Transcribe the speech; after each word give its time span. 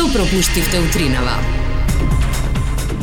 Што 0.00 0.08
пропуштивте 0.12 0.78
утринава? 0.80 1.32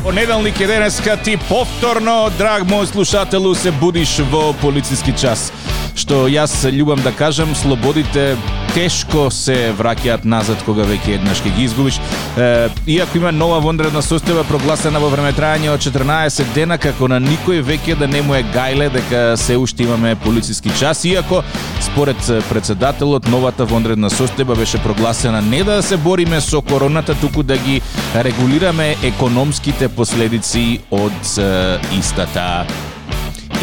Понеделник 0.02 0.60
е 0.60 0.66
денеска 0.66 1.16
ти 1.16 1.36
повторно, 1.48 2.26
драг 2.38 2.64
мој 2.66 2.88
слушателу, 2.90 3.54
се 3.54 3.70
будиш 3.70 4.16
во 4.32 4.50
полициски 4.58 5.14
час. 5.14 5.52
Што 5.98 6.28
јас 6.30 6.52
љубам 6.70 7.00
да 7.02 7.10
кажам, 7.10 7.56
слободите 7.58 8.36
тешко 8.70 9.24
се 9.34 9.72
враќаат 9.74 10.22
назад 10.22 10.60
кога 10.62 10.84
веќе 10.86 11.16
еднаш 11.16 11.40
ќе 11.42 11.50
ги 11.56 11.64
изгубиш. 11.66 11.98
Е, 12.38 12.68
иако 12.94 13.18
има 13.18 13.32
нова 13.34 13.58
вонредна 13.64 13.98
состојба 14.04 14.44
прогласена 14.46 15.00
во 15.02 15.08
време 15.10 15.32
трајање 15.34 15.72
од 15.72 15.82
14 15.82 16.52
дена, 16.54 16.78
како 16.78 17.08
на 17.10 17.18
никој 17.24 17.64
веќе 17.66 17.96
да 17.98 18.06
не 18.06 18.22
му 18.22 18.36
е 18.38 18.44
гајле 18.54 18.86
дека 18.94 19.22
се 19.40 19.56
уште 19.58 19.88
имаме 19.88 20.14
полициски 20.22 20.70
час, 20.78 21.02
иако 21.04 21.42
според 21.82 22.30
председателот 22.48 23.26
новата 23.26 23.66
вонредна 23.66 24.10
состојба 24.10 24.54
беше 24.58 24.78
прогласена 24.84 25.42
не 25.42 25.64
да 25.66 25.80
се 25.82 25.96
бориме 25.96 26.40
со 26.40 26.62
короната, 26.62 27.18
туку 27.18 27.42
да 27.42 27.58
ги 27.58 27.80
регулираме 28.14 28.94
економските 29.02 29.88
последици 29.88 30.78
од 30.90 31.34
е, 31.38 31.80
истата. 31.98 32.66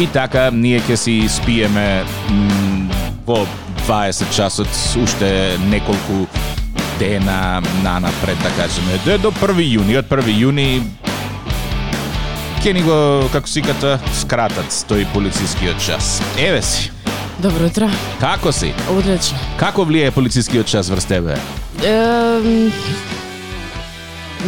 И 0.00 0.06
така, 0.06 0.50
ние 0.52 0.80
ќе 0.80 0.96
си 0.96 1.14
спиеме 1.28 2.04
во 3.26 3.46
20 3.86 4.28
часот 4.34 4.68
уште 5.02 5.56
неколку 5.70 6.26
дена 6.98 7.62
на 7.82 8.00
напред, 8.00 8.36
да 8.42 8.50
кажеме. 8.58 8.98
До, 9.04 9.18
до 9.18 9.30
1 9.30 9.62
јуни, 9.64 9.96
од 9.98 10.08
1 10.10 10.32
јуни 10.36 10.82
ќе 12.62 12.72
ни 12.74 12.82
го, 12.82 13.28
како 13.32 13.48
си 13.48 13.62
ката, 13.62 13.96
скратат 14.20 14.68
тој 14.90 15.06
полицискиот 15.14 15.78
час. 15.80 16.20
Еве 16.38 16.62
си. 16.62 16.90
Добро 17.38 17.66
утро. 17.68 17.88
Како 18.20 18.52
си? 18.52 18.72
Одлично. 18.90 19.38
Како 19.60 19.84
влијае 19.84 20.10
полицискиот 20.10 20.66
час 20.66 20.88
врз 20.90 21.04
тебе? 21.06 21.36
Ем... 21.84 22.72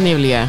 Не 0.03 0.15
влијае. 0.17 0.47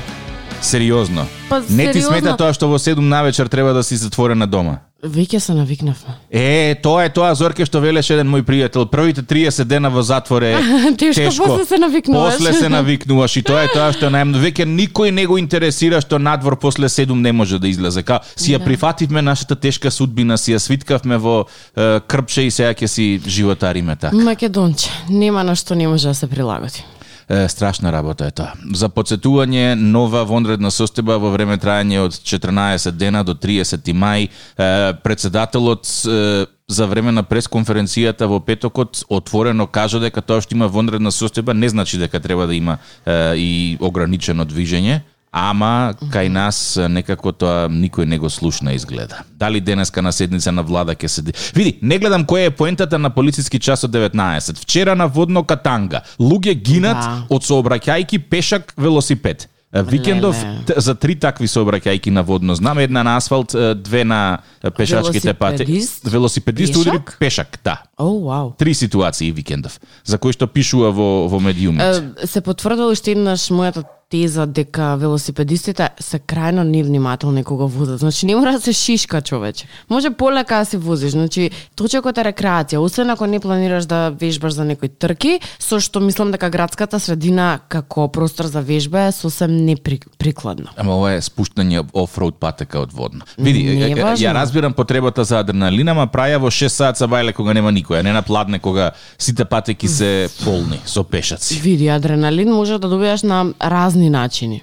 Сериозно. 0.60 1.26
Па, 1.48 1.60
Не 1.68 1.92
ти 1.92 2.00
сериозно? 2.00 2.18
смета 2.18 2.36
тоа 2.36 2.52
што 2.52 2.68
во 2.68 2.78
7 2.78 3.00
навечер 3.00 3.48
треба 3.48 3.72
да 3.72 3.82
си 3.84 3.96
затворена 3.96 4.46
дома? 4.46 4.80
Веќе 5.00 5.38
се 5.40 5.54
навикнавме. 5.56 6.12
Е, 6.30 6.74
тоа 6.82 7.06
е 7.06 7.08
тоа 7.08 7.32
Зорке 7.34 7.64
што 7.64 7.80
велеше 7.80 8.18
еден 8.18 8.28
мој 8.28 8.42
пријател. 8.44 8.84
Првите 8.84 9.22
30 9.24 9.64
дена 9.64 9.88
во 9.88 10.02
затвор 10.04 10.44
е 10.44 10.58
Тешко, 11.00 11.46
после 11.46 11.64
се 11.64 11.78
навикнуваш. 11.80 12.34
После 12.36 12.52
се 12.52 12.68
навикнуваш 12.68 13.36
и 13.36 13.42
тоа 13.42 13.62
е 13.64 13.70
тоа 13.72 13.94
што 13.96 14.10
најмно 14.12 14.36
веќе 14.44 14.68
никој 14.68 15.10
не 15.16 15.24
го 15.24 15.38
интересира 15.40 16.02
што 16.04 16.20
надвор 16.20 16.58
после 16.60 16.92
7 16.92 17.16
не 17.16 17.32
може 17.32 17.56
да 17.58 17.68
излезе. 17.68 18.02
Ка 18.04 18.20
си 18.36 18.52
ја 18.52 18.58
Да. 18.58 18.64
прифативме 18.64 19.22
нашата 19.22 19.56
тешка 19.56 19.90
судбина, 19.90 20.36
си 20.36 20.52
ја 20.52 20.58
свиткавме 20.60 21.16
во 21.16 21.46
е, 21.76 22.00
крпче 22.04 22.42
и 22.42 22.50
сега 22.50 22.74
ќе 22.76 22.86
си 22.86 23.20
животариме 23.26 23.96
така. 23.96 24.16
Македонче, 24.16 24.90
нема 25.08 25.44
на 25.44 25.56
што 25.56 25.74
не 25.74 25.88
може 25.88 26.08
да 26.08 26.14
се 26.14 26.26
прилагоди. 26.26 26.84
Е, 27.30 27.48
страшна 27.48 27.92
работа 27.92 28.26
е 28.26 28.32
тоа. 28.34 28.56
За 28.74 28.88
подсетување, 28.90 29.76
нова 29.78 30.24
вонредна 30.26 30.72
состојба 30.74 31.14
во 31.22 31.28
време 31.30 31.60
трајање 31.62 32.00
од 32.02 32.16
14 32.26 32.96
дена 32.98 33.22
до 33.22 33.36
30 33.38 33.92
мај, 33.94 34.26
е, 34.26 34.70
председателот 35.04 35.86
е, 35.86 36.48
за 36.66 36.86
време 36.90 37.12
на 37.14 37.22
пресконференцијата 37.22 38.26
во 38.26 38.40
петокот 38.42 39.04
отворено 39.06 39.68
кажа 39.70 40.00
дека 40.02 40.26
тоа 40.26 40.42
што 40.42 40.58
има 40.58 40.66
вонредна 40.66 41.14
состојба 41.14 41.54
не 41.54 41.70
значи 41.70 42.02
дека 42.02 42.18
треба 42.18 42.50
да 42.50 42.54
има 42.54 42.78
е, 43.06 43.14
и 43.38 43.76
ограничено 43.78 44.42
движење, 44.42 45.00
Ама 45.32 45.94
кај 46.10 46.28
нас 46.28 46.74
некако 46.90 47.30
тоа 47.32 47.68
никој 47.70 48.04
не 48.04 48.18
го 48.18 48.30
слушна 48.30 48.72
изгледа. 48.74 49.22
Дали 49.38 49.60
денеска 49.60 50.02
на 50.02 50.12
седница 50.12 50.52
на 50.52 50.62
влада 50.62 50.94
ќе 50.94 51.06
се 51.06 51.22
Види, 51.54 51.78
не 51.82 51.98
гледам 51.98 52.24
која 52.26 52.46
е 52.46 52.50
поентата 52.50 52.98
на 52.98 53.10
полициски 53.10 53.60
час 53.60 53.84
од 53.84 53.90
19. 53.90 54.58
Вчера 54.58 54.96
на 54.96 55.06
водно 55.06 55.44
Катанга, 55.44 56.02
луѓе 56.18 56.54
гинат 56.54 56.96
Да. 56.96 57.22
од 57.30 57.42
сообраќајки 57.42 58.18
пешак 58.18 58.74
велосипед. 58.76 59.48
Викендов 59.72 60.34
Леле. 60.42 60.58
за 60.76 60.94
три 60.94 61.14
такви 61.14 61.46
сообраќајки 61.46 62.10
на 62.10 62.22
водно. 62.22 62.54
Знам 62.54 62.78
една 62.78 63.02
на 63.02 63.16
асфалт, 63.16 63.54
две 63.76 64.04
на 64.04 64.38
пешачките 64.76 65.34
пати. 65.34 65.86
Велосипедист? 66.04 66.74
Пешак? 66.74 66.86
удари 66.86 67.02
пешак, 67.18 67.58
да. 67.64 67.82
О, 67.98 68.20
вау. 68.20 68.50
Три 68.58 68.74
ситуации 68.74 69.30
викендов, 69.32 69.80
за 70.04 70.18
кои 70.18 70.32
што 70.32 70.46
пишува 70.46 70.90
во 70.90 71.28
во 71.28 71.40
медиумите. 71.40 72.26
Се 72.26 72.40
потврдила 72.40 72.90
уште 72.90 73.12
еднаш 73.14 73.46
мојата 73.54 73.84
теза 74.10 74.46
дека 74.46 74.96
велосипедистите 74.98 75.88
се 76.00 76.18
крајно 76.18 76.62
невнимателни 76.62 77.44
кога 77.44 77.64
возат. 77.64 78.00
Значи 78.00 78.26
не 78.26 78.36
мора 78.36 78.52
да 78.52 78.60
се 78.60 78.72
шишка 78.72 79.20
човече. 79.22 79.66
Може 79.90 80.10
полека 80.10 80.58
да 80.58 80.64
си 80.64 80.76
возиш. 80.76 81.12
Значи 81.12 81.50
точекот 81.76 82.18
е 82.18 82.24
рекреација, 82.24 82.76
освен 82.76 83.10
ако 83.10 83.26
не 83.26 83.40
планираш 83.40 83.86
да 83.86 84.10
вежбаш 84.10 84.52
за 84.52 84.64
некои 84.64 84.88
трки, 84.88 85.38
со 85.58 85.78
што 85.80 86.00
мислам 86.00 86.32
дека 86.32 86.50
градската 86.50 87.00
средина 87.00 87.60
како 87.68 88.08
простор 88.08 88.44
за 88.46 88.60
вежба 88.60 89.00
е 89.00 89.12
сосем 89.12 89.56
неприкладно. 89.56 90.66
Ама 90.76 90.96
ова 90.96 91.12
е 91.14 91.20
спуштање 91.22 91.84
офроуд 91.94 92.34
патека 92.40 92.80
од 92.80 92.92
водно. 92.92 93.22
Види, 93.38 93.62
Не 93.62 93.94
ја- 93.94 94.16
ја, 94.18 94.34
разбирам 94.34 94.72
потребата 94.72 95.24
за 95.24 95.38
адреналин, 95.38 95.88
ама 95.88 96.06
праја 96.06 96.38
во 96.38 96.50
6 96.50 96.68
саат 96.68 96.98
са 96.98 97.06
бајле 97.08 97.32
кога 97.32 97.54
нема 97.54 97.70
никој, 97.70 98.00
а 98.00 98.02
не 98.02 98.12
на 98.12 98.22
пладне 98.22 98.58
кога 98.58 98.90
сите 99.18 99.44
патеки 99.44 99.88
се 99.88 100.28
полни 100.44 100.80
со 100.84 101.04
пешаци. 101.04 101.60
Види, 101.60 101.88
адреналин 101.88 102.50
може 102.52 102.78
да 102.78 102.88
добиеш 102.88 103.22
на 103.22 103.52
разни 103.62 103.99
начини. 104.08 104.62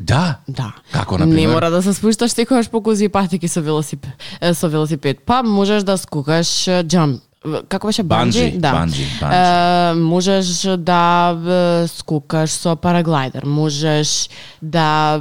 Да. 0.00 0.38
Да. 0.48 0.72
Како, 0.92 1.18
Не 1.18 1.26
например? 1.26 1.52
мора 1.52 1.70
да 1.70 1.82
се 1.82 1.94
спушташ 1.94 2.30
секогаш 2.30 2.70
по 2.70 2.82
кози 2.82 3.08
патеки 3.08 3.48
со 3.48 3.62
велосипед, 3.62 4.12
со 4.52 4.68
велосипед. 4.68 5.18
Па 5.26 5.42
можеш 5.42 5.82
да 5.82 5.98
скукаш 5.98 6.68
е, 6.68 6.82
джамп. 6.82 7.22
Како 7.68 7.86
беше 7.86 8.02
банджи? 8.02 8.40
Банджи, 8.40 8.58
да. 8.58 8.72
банджи, 8.72 9.06
банджи. 9.20 9.36
Е, 9.36 9.94
можеш 10.02 10.46
да 10.78 11.86
скукаш 11.86 12.50
со 12.50 12.76
параглайдер. 12.76 13.44
Можеш 13.44 14.28
да 14.62 15.20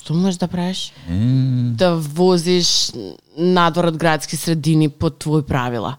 што 0.00 0.14
можеш 0.16 0.38
да 0.40 0.48
правиш? 0.48 0.92
Да 1.76 1.92
возиш 1.94 2.92
надвор 3.36 3.90
од 3.92 3.96
градски 4.00 4.36
средини 4.36 4.88
по 4.88 5.10
твои 5.10 5.42
правила. 5.42 5.96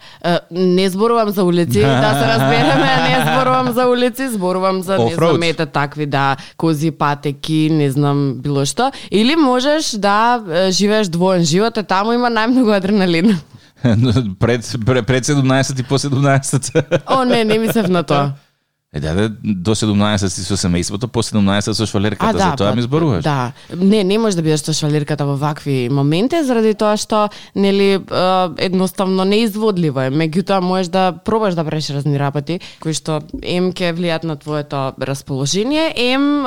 Не 0.51 0.89
зборувам 0.89 1.29
за 1.29 1.43
улици, 1.43 1.79
да 2.03 2.11
се 2.17 2.25
разбереме, 2.27 2.89
не 3.09 3.21
зборувам 3.21 3.71
за 3.73 3.85
улици, 3.87 4.29
зборувам 4.29 4.81
за 4.81 4.97
не 4.97 5.15
знам 5.15 5.43
ете 5.43 5.65
такви 5.65 6.05
да 6.05 6.37
кози 6.57 6.91
патеки, 6.91 7.69
не 7.71 7.91
знам 7.91 8.41
било 8.41 8.65
што. 8.65 8.91
Или 9.11 9.35
можеш 9.35 9.93
да 9.97 10.41
живееш 10.69 11.07
двоен 11.07 11.45
живот, 11.45 11.77
е 11.77 11.83
таму 11.83 12.17
има 12.17 12.33
најмногу 12.33 12.73
адреналин. 12.73 13.37
пред, 14.39 14.75
пред, 14.85 15.05
пред 15.05 15.25
17 15.25 15.79
и 15.79 15.83
по 15.83 15.97
17. 15.97 17.01
О, 17.05 17.23
не, 17.25 17.43
не 17.43 17.57
мислев 17.59 17.89
на 17.89 18.03
тоа. 18.03 18.33
Е, 18.93 18.99
да, 18.99 19.13
да, 19.13 19.29
до 19.43 19.71
17 19.71 20.27
си 20.27 20.43
со 20.43 20.57
семејството, 20.59 21.07
по 21.07 21.23
17 21.23 21.71
со 21.71 21.85
швалерката, 21.87 22.37
за 22.37 22.55
тоа 22.59 22.71
па, 22.71 22.75
ми 22.75 22.81
зборуваш. 22.83 23.23
Да. 23.23 23.53
Не, 23.71 24.03
не 24.03 24.17
можеш 24.19 24.35
да 24.35 24.43
бидеш 24.43 24.65
со 24.67 24.73
швалирката 24.75 25.23
во 25.23 25.37
вакви 25.39 25.87
моменти 25.87 26.41
заради 26.43 26.73
тоа 26.75 26.97
што 26.99 27.29
нели 27.55 28.03
едноставно 28.59 29.23
неизводливо 29.23 30.01
е. 30.01 30.11
Меѓутоа 30.11 30.59
можеш 30.59 30.91
да 30.91 31.15
пробаш 31.15 31.55
да 31.55 31.63
правиш 31.63 31.87
разни 31.95 32.19
работи 32.19 32.59
кои 32.83 32.91
што 32.91 33.21
ем 33.39 33.71
ќе 33.71 33.93
влијат 33.95 34.27
на 34.27 34.35
твоето 34.35 34.91
расположение, 34.99 35.95
ем 35.95 36.43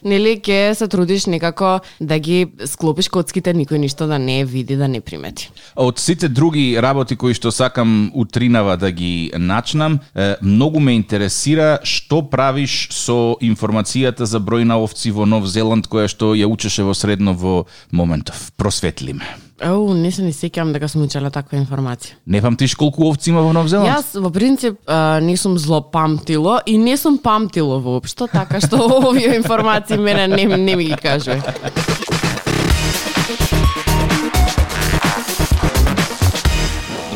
нели 0.00 0.40
ќе 0.40 0.72
се 0.72 0.88
трудиш 0.88 1.28
некако 1.28 1.84
да 2.00 2.16
ги 2.16 2.48
склопиш 2.64 3.12
коцките 3.12 3.52
никој 3.52 3.84
ништо 3.84 4.08
да 4.08 4.16
не 4.16 4.46
види, 4.48 4.80
да 4.80 4.88
не 4.88 5.04
примети. 5.04 5.52
Од 5.76 6.00
сите 6.00 6.32
други 6.32 6.72
работи 6.80 7.20
кои 7.20 7.36
што 7.36 7.52
сакам 7.52 8.08
утринава 8.16 8.80
да 8.80 8.88
ги 8.88 9.28
начнам, 9.36 10.00
многу 10.40 10.80
ме 10.80 10.96
интересира 10.96 11.81
што 11.84 12.22
правиш 12.22 12.88
со 12.90 13.36
информацијата 13.40 14.26
за 14.26 14.40
број 14.40 14.64
на 14.64 14.78
овци 14.82 15.10
во 15.10 15.26
Нов 15.26 15.46
Зеланд 15.46 15.88
која 15.90 16.08
што 16.08 16.34
ја 16.34 16.50
учеше 16.50 16.84
во 16.86 16.94
средно 16.94 17.34
во 17.34 17.66
моментов. 17.90 18.50
Просветли 18.56 19.12
ме. 19.12 19.26
Оу, 19.62 19.94
не 19.94 20.10
се 20.10 20.24
ни 20.26 20.32
сеќавам 20.34 20.72
дека 20.74 20.88
сум 20.90 21.04
учела 21.06 21.30
таква 21.30 21.58
информација. 21.60 22.16
Не 22.26 22.40
памтиш 22.42 22.74
колку 22.74 23.06
овци 23.06 23.30
има 23.30 23.44
во 23.46 23.52
Нов 23.54 23.68
Зеланд? 23.70 23.90
Јас 23.90 24.16
во 24.18 24.30
принцип 24.34 24.80
а, 24.86 25.20
не 25.22 25.36
сум 25.36 25.54
зло 25.58 25.82
памтило 25.82 26.58
и 26.66 26.78
не 26.78 26.96
сум 26.96 27.18
памтило 27.22 27.78
воопшто, 27.78 28.26
така 28.26 28.60
што 28.60 28.82
овие 28.98 29.36
информации 29.36 29.98
мене 29.98 30.26
не, 30.26 30.46
не 30.56 30.76
ми 30.76 30.84
ги 30.90 30.96
кажува. 30.96 31.54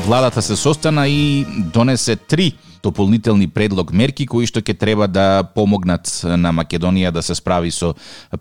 Владата 0.07 0.43
се 0.43 0.57
состана 0.57 1.09
и 1.09 1.45
донесе 1.75 2.17
три 2.17 2.55
дополнителни 2.87 3.49
предлог 3.51 3.93
мерки 3.93 4.27
кои 4.31 4.47
што 4.47 4.63
ќе 4.63 4.79
треба 4.79 5.11
да 5.11 5.43
помогнат 5.43 6.11
на 6.23 6.55
Македонија 6.55 7.11
да 7.11 7.23
се 7.27 7.35
справи 7.35 7.75
со 7.75 7.95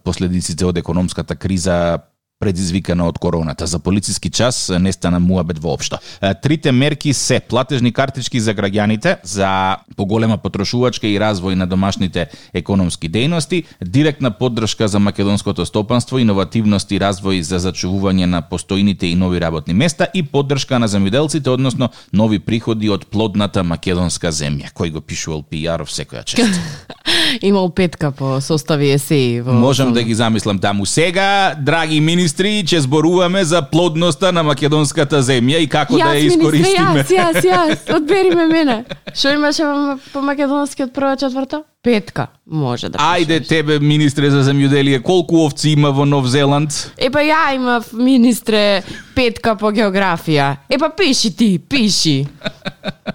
последиците 0.06 0.66
од 0.70 0.78
економската 0.78 1.36
криза 1.36 2.06
предизвикана 2.46 3.08
од 3.10 3.18
короната. 3.18 3.66
За 3.66 3.80
полициски 3.80 4.30
час 4.30 4.70
не 4.80 4.92
стана 4.94 5.20
муабет 5.20 5.58
воопшто. 5.60 5.98
Трите 6.42 6.72
мерки 6.72 7.14
се 7.14 7.40
платежни 7.40 7.90
картички 7.92 8.40
за 8.40 8.54
граѓаните, 8.54 9.18
за 9.24 9.78
поголема 9.98 10.38
потрошувачка 10.38 11.08
и 11.10 11.18
развој 11.18 11.58
на 11.58 11.66
домашните 11.66 12.28
економски 12.54 13.10
дејности, 13.10 13.64
директна 13.82 14.30
поддршка 14.32 14.88
за 14.88 15.00
македонското 15.00 15.66
стопанство, 15.66 16.20
иновативност 16.22 16.92
и 16.92 17.00
развој 17.02 17.42
за 17.42 17.58
зачувување 17.64 18.30
на 18.30 18.44
постојните 18.46 19.10
и 19.10 19.16
нови 19.16 19.42
работни 19.42 19.74
места 19.74 20.06
и 20.14 20.22
поддршка 20.22 20.78
на 20.80 20.88
земјоделците, 20.88 21.50
односно 21.50 21.90
нови 22.14 22.40
приходи 22.40 22.94
од 22.94 23.08
плодната 23.10 23.64
македонска 23.64 24.30
земја. 24.30 24.70
Кој 24.76 24.94
го 24.94 25.02
пишувал 25.02 25.42
пиаров 25.42 25.90
секоја 25.90 26.22
чест. 26.24 26.62
Имал 27.42 27.72
петка 27.74 28.12
по 28.12 28.38
состави 28.42 28.94
есеи 28.94 29.42
во 29.42 29.54
Можам 29.54 29.94
да 29.94 30.04
ги 30.04 30.14
замислам 30.14 30.60
таму. 30.60 30.86
Сега, 30.86 31.56
драги 31.58 32.00
министри, 32.00 32.35
ќе 32.44 32.80
зборуваме 32.80 33.44
за 33.44 33.62
плодноста 33.62 34.32
на 34.32 34.44
македонската 34.44 35.22
земја 35.22 35.60
и 35.60 35.68
како 35.68 35.98
да 35.98 36.04
ја 36.04 36.26
искористиме. 36.26 37.04
Јас, 37.04 37.08
јас, 37.10 37.42
јас, 37.44 37.96
одбериме 37.96 38.48
мене. 38.48 38.86
Што 39.14 39.34
имаше 39.34 39.64
во- 39.64 40.00
по 40.14 40.22
македонскиот 40.22 40.94
прва 40.94 41.16
четврта? 41.16 41.64
Петка. 41.86 42.28
Може 42.50 42.90
да 42.90 42.98
Ајде 42.98 43.38
пишеш. 43.40 43.48
тебе, 43.48 43.80
министре 43.80 44.30
за 44.34 44.42
земјоделие, 44.42 45.04
колку 45.06 45.44
овци 45.46 45.70
има 45.70 45.92
во 45.94 46.06
Нов 46.06 46.26
Зеланд? 46.26 46.74
Епа 46.98 47.22
ја 47.22 47.54
имав 47.54 47.92
министре 47.94 48.82
петка 49.14 49.54
по 49.56 49.70
географија. 49.70 50.56
Епа 50.70 50.90
пиши 50.90 51.30
ти, 51.36 51.60
пиши. 51.60 52.26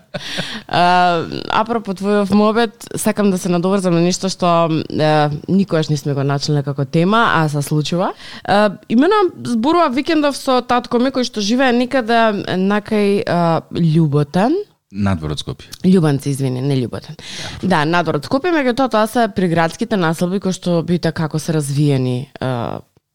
А, 0.69 1.25
апропо 1.50 1.94
твојов 1.94 2.31
мобет, 2.34 2.87
сакам 2.96 3.31
да 3.31 3.38
се 3.38 3.49
надоврзам 3.49 3.94
на 3.94 4.00
нешто 4.05 4.28
што 4.28 4.69
е, 4.69 5.31
никогаш 5.49 5.88
не 5.88 5.96
сме 5.96 6.14
го 6.14 6.22
начеле 6.26 6.62
како 6.62 6.84
тема, 6.84 7.22
а 7.40 7.49
се 7.49 7.62
случува. 7.62 8.12
Е, 8.46 8.69
имено 8.88 9.31
зборува 9.43 9.88
викендов 9.88 10.37
со 10.37 10.61
татко 10.62 10.99
ми 10.99 11.11
кој 11.11 11.25
што 11.26 11.40
живее 11.40 11.72
некаде 11.72 12.44
накај 12.58 13.22
е, 13.22 13.40
Љуботан. 13.70 14.55
Надвор 14.91 15.37
од 15.37 15.39
Скопје. 15.39 15.71
Љубанци, 15.87 16.33
извини, 16.33 16.59
не 16.67 16.75
Љуботан. 16.81 17.15
Да, 17.63 17.85
надвор 17.87 18.19
од 18.19 18.27
Скопје, 18.27 18.51
меѓутоа 18.57 18.91
тоа 18.91 19.07
се 19.07 19.29
приградските 19.31 19.95
населби 19.95 20.41
кои 20.43 20.55
што 20.57 20.81
бита 20.87 21.13
како 21.15 21.39
се 21.39 21.55
развиени 21.55 22.17
е, 22.27 22.49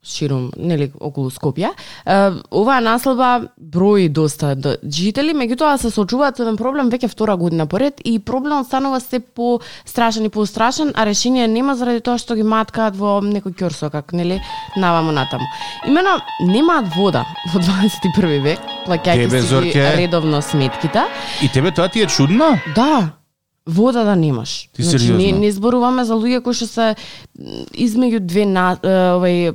ширум, 0.06 0.52
нели, 0.58 0.92
околу 1.00 1.30
Скопје. 1.34 1.72
Оваа 2.06 2.82
населба 2.82 3.50
брои 3.58 4.08
доста 4.10 4.54
жители, 4.84 5.34
меѓутоа 5.34 5.78
се 5.82 5.90
соочуваат 5.90 6.38
со 6.38 6.46
еден 6.46 6.58
проблем 6.58 6.92
веќе 6.94 7.10
втора 7.12 7.36
година 7.38 7.66
поред 7.68 8.02
и 8.06 8.20
проблемот 8.20 8.68
станува 8.68 9.00
се 9.02 9.20
по 9.20 9.60
страшен 9.86 10.26
и 10.26 10.30
по 10.30 10.46
страшен, 10.46 10.94
а 10.96 11.06
решение 11.06 11.48
нема 11.48 11.76
заради 11.76 12.02
тоа 12.06 12.18
што 12.22 12.36
ги 12.36 12.44
маткаат 12.44 12.96
во 12.96 13.18
некој 13.26 13.58
ќорсокак, 13.58 14.14
нели, 14.14 14.40
наваму 14.78 15.12
натаму. 15.12 15.46
Имено 15.88 16.20
немаат 16.40 16.94
вода 16.96 17.26
во 17.54 17.60
21 17.66 18.42
век, 18.46 18.60
плаќајќи 18.86 19.42
си 19.42 19.86
редовно 19.98 20.42
сметките. 20.42 21.10
И 21.42 21.50
тебе 21.50 21.72
тоа 21.72 21.90
ти 21.90 22.06
е 22.06 22.08
чудно? 22.08 22.58
Да, 22.76 23.18
вода 23.68 24.04
да 24.04 24.16
немаш. 24.16 24.70
Ти 24.74 24.84
значи, 24.84 25.12
не, 25.12 25.20
сериозно? 25.20 25.40
не 25.40 25.52
зборуваме 25.52 26.06
за 26.06 26.14
луѓе 26.14 26.42
кои 26.42 26.54
што 26.54 26.68
се 26.70 26.96
измеѓу 27.74 28.20
две 28.20 28.46
на 28.46 28.78
е, 28.78 28.94
овај 29.18 29.38
е, 29.50 29.54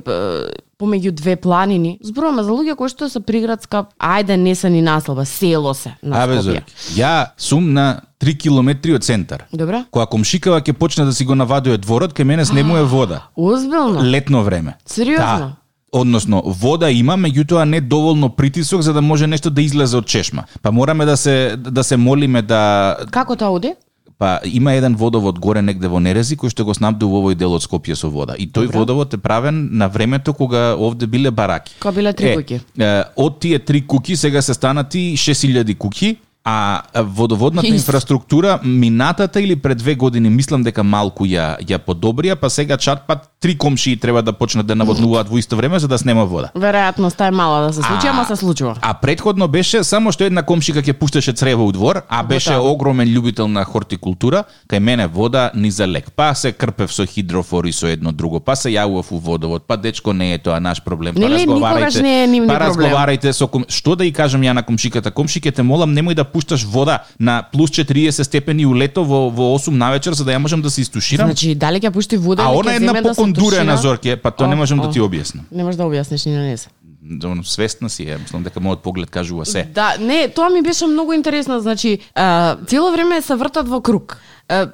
помеѓу 0.79 1.11
две 1.11 1.35
планини. 1.35 1.97
Зборуваме 2.03 2.43
за 2.43 2.51
луѓе 2.51 2.75
кои 2.75 2.91
што 2.91 3.09
се 3.09 3.21
приградска, 3.23 3.85
ајде 3.95 4.35
не 4.35 4.55
се 4.55 4.69
ни 4.69 4.81
населба, 4.81 5.25
село 5.25 5.73
се 5.73 5.95
на 6.03 6.23
Абе, 6.25 6.41
Скопје. 6.41 6.63
Ја 6.97 7.31
сум 7.37 7.71
на 7.73 8.01
3 8.19 8.37
километри 8.37 8.97
од 8.99 9.07
центар. 9.07 9.47
Добра? 9.53 9.85
Кога 9.91 10.05
комшикава 10.05 10.61
ќе 10.61 10.73
почне 10.73 11.05
да 11.05 11.13
си 11.13 11.25
го 11.25 11.35
навадува 11.35 11.77
дворот, 11.77 12.13
ке 12.13 12.23
мене 12.23 12.45
снемува 12.45 12.83
вода. 12.85 13.27
Озбилно? 13.35 14.03
Летно 14.03 14.43
време. 14.43 14.75
Сериозно? 14.85 15.37
Да. 15.39 15.55
Односно, 15.91 16.41
вода 16.45 16.87
има, 16.91 17.17
меѓутоа 17.19 17.65
не 17.67 17.81
доволно 17.81 18.29
притисок 18.29 18.81
за 18.81 18.93
да 18.93 19.01
може 19.01 19.27
нешто 19.27 19.49
да 19.49 19.61
излезе 19.61 19.97
од 19.97 20.07
чешма. 20.07 20.45
Па 20.61 20.71
мораме 20.71 21.05
да 21.05 21.17
се 21.17 21.55
да 21.57 21.83
се 21.83 21.97
молиме 21.97 22.41
да 22.41 22.95
Како 23.11 23.35
тоа 23.35 23.51
оди? 23.51 23.73
Па 24.21 24.39
има 24.45 24.73
еден 24.77 24.95
водовод 24.95 25.39
горе 25.39 25.61
негде 25.65 25.89
во 25.89 25.97
Нерези 25.97 26.35
кој 26.37 26.51
што 26.53 26.61
го 26.61 26.75
снабдува 26.77 27.23
овој 27.23 27.35
дел 27.41 27.55
од 27.57 27.63
Скопје 27.65 27.95
со 27.97 28.05
вода. 28.05 28.35
И 28.37 28.45
тој 28.45 28.67
Добро. 28.69 28.83
водовод 28.83 29.15
е 29.15 29.17
правен 29.17 29.63
на 29.73 29.87
времето 29.89 30.35
кога 30.37 30.75
овде 30.77 31.07
биле 31.09 31.31
бараки. 31.31 31.73
Кога 31.81 31.95
биле 31.95 32.13
три 32.13 32.35
куќи. 32.37 32.59
Е, 32.77 32.91
од 33.17 33.39
тие 33.41 33.57
три 33.57 33.81
куќи 33.81 34.15
сега 34.15 34.41
се 34.45 34.53
станати 34.53 35.15
6000 35.17 35.73
куќи, 35.73 36.15
а 36.43 36.81
водоводната 37.03 37.67
инфраструктура 37.67 38.59
минатата 38.63 39.41
или 39.41 39.55
пред 39.55 39.77
две 39.77 39.95
години 39.95 40.29
мислам 40.29 40.63
дека 40.63 40.83
малку 40.83 41.25
ја 41.25 41.59
ја 41.61 41.77
подобрија, 41.77 42.35
па 42.35 42.49
сега 42.49 42.77
чатпат 42.77 43.29
три 43.39 43.57
комшии 43.57 43.97
треба 43.97 44.21
да 44.21 44.33
почнат 44.33 44.65
да 44.65 44.75
наводнуваат 44.75 45.29
во 45.29 45.37
исто 45.37 45.55
време 45.55 45.79
за 45.79 45.87
да 45.87 45.97
снема 45.97 46.25
вода. 46.25 46.49
Веројатноста 46.55 47.27
е 47.27 47.31
мала 47.31 47.67
да 47.67 47.73
се 47.73 47.81
случи, 47.81 48.07
ама 48.07 48.25
се 48.25 48.35
случува. 48.35 48.75
А 48.81 48.93
предходно 48.93 49.47
беше 49.47 49.83
само 49.83 50.11
што 50.11 50.23
една 50.25 50.41
комшика 50.43 50.81
ќе 50.81 50.93
пушташе 50.93 51.33
црево 51.33 51.67
у 51.67 51.71
двор, 51.71 52.01
а 52.09 52.23
беше 52.23 52.53
Готово. 52.53 52.71
огромен 52.71 53.07
љубител 53.07 53.47
на 53.47 53.63
хортикултура, 53.65 54.43
кај 54.69 54.79
мене 54.79 55.07
вода 55.07 55.51
ни 55.55 55.71
за 55.71 55.87
лек. 55.87 56.11
Па 56.15 56.33
се 56.35 56.51
крпев 56.51 56.93
со 56.93 57.05
хидрофори 57.05 57.71
со 57.71 57.87
едно 57.87 58.11
друго, 58.11 58.39
па 58.39 58.55
се 58.55 58.69
јавував 58.69 59.11
у 59.11 59.17
водовод, 59.19 59.63
па 59.67 59.77
дечко 59.77 60.13
не 60.13 60.33
е 60.33 60.37
тоа 60.37 60.59
наш 60.59 60.81
проблем, 60.81 61.13
па 61.15 61.21
Нели, 61.21 61.45
разговарајте. 61.45 62.01
не 62.01 62.23
е 62.23 62.47
па 62.47 62.57
проблем. 62.57 62.67
разговарајте 62.67 63.31
со 63.31 63.47
ком... 63.47 63.65
што 63.69 63.95
да 63.95 64.05
и 64.05 64.11
кажам 64.11 64.41
ја 64.41 64.53
на 64.53 64.63
комшиката, 64.63 65.11
комшике 65.11 65.51
те 65.51 65.63
молам 65.63 65.93
немој 65.93 66.13
да 66.15 66.23
пушташ 66.31 66.63
вода 66.63 67.03
на 67.19 67.43
плюс 67.51 67.69
40 67.71 68.23
степени 68.23 68.65
у 68.65 68.75
лето 68.75 69.03
во 69.03 69.29
во 69.29 69.51
8 69.57 69.69
навечер 69.69 70.13
за 70.13 70.25
да 70.25 70.31
ја 70.31 70.37
можам 70.37 70.61
да 70.61 70.69
се 70.69 70.81
истуширам. 70.81 71.27
Значи, 71.27 71.55
дали 71.55 71.79
ќе 71.79 71.91
пушти 71.91 72.17
вода 72.17 72.43
а 72.43 72.55
она 72.55 72.75
една 72.75 72.93
земе 72.93 73.01
да 73.01 73.77
зорке, 73.77 74.15
па 74.15 74.31
тоа 74.31 74.47
не 74.47 74.55
О, 74.55 74.57
можам 74.57 74.79
да 74.79 74.87
о. 74.87 74.91
ти 74.91 74.99
објаснам. 74.99 75.47
Не 75.51 75.63
можеш 75.63 75.77
да 75.77 75.83
објасниш 75.83 76.25
ни 76.29 76.35
на 76.35 76.45
не 76.45 76.57
се. 76.57 76.69
Доволно 77.01 77.43
свесна 77.43 77.89
си 77.89 78.03
е, 78.03 78.17
мислам 78.17 78.43
дека 78.43 78.59
мојот 78.59 78.81
поглед 78.85 79.09
кажува 79.09 79.45
се. 79.45 79.65
Да, 79.73 79.97
не, 79.99 80.29
тоа 80.29 80.49
ми 80.49 80.61
беше 80.61 80.87
многу 80.87 81.13
интересно, 81.13 81.59
значи, 81.59 81.99
а, 82.15 82.57
цело 82.67 82.91
време 82.91 83.21
се 83.21 83.35
вртат 83.35 83.67
во 83.67 83.81
круг. 83.81 84.17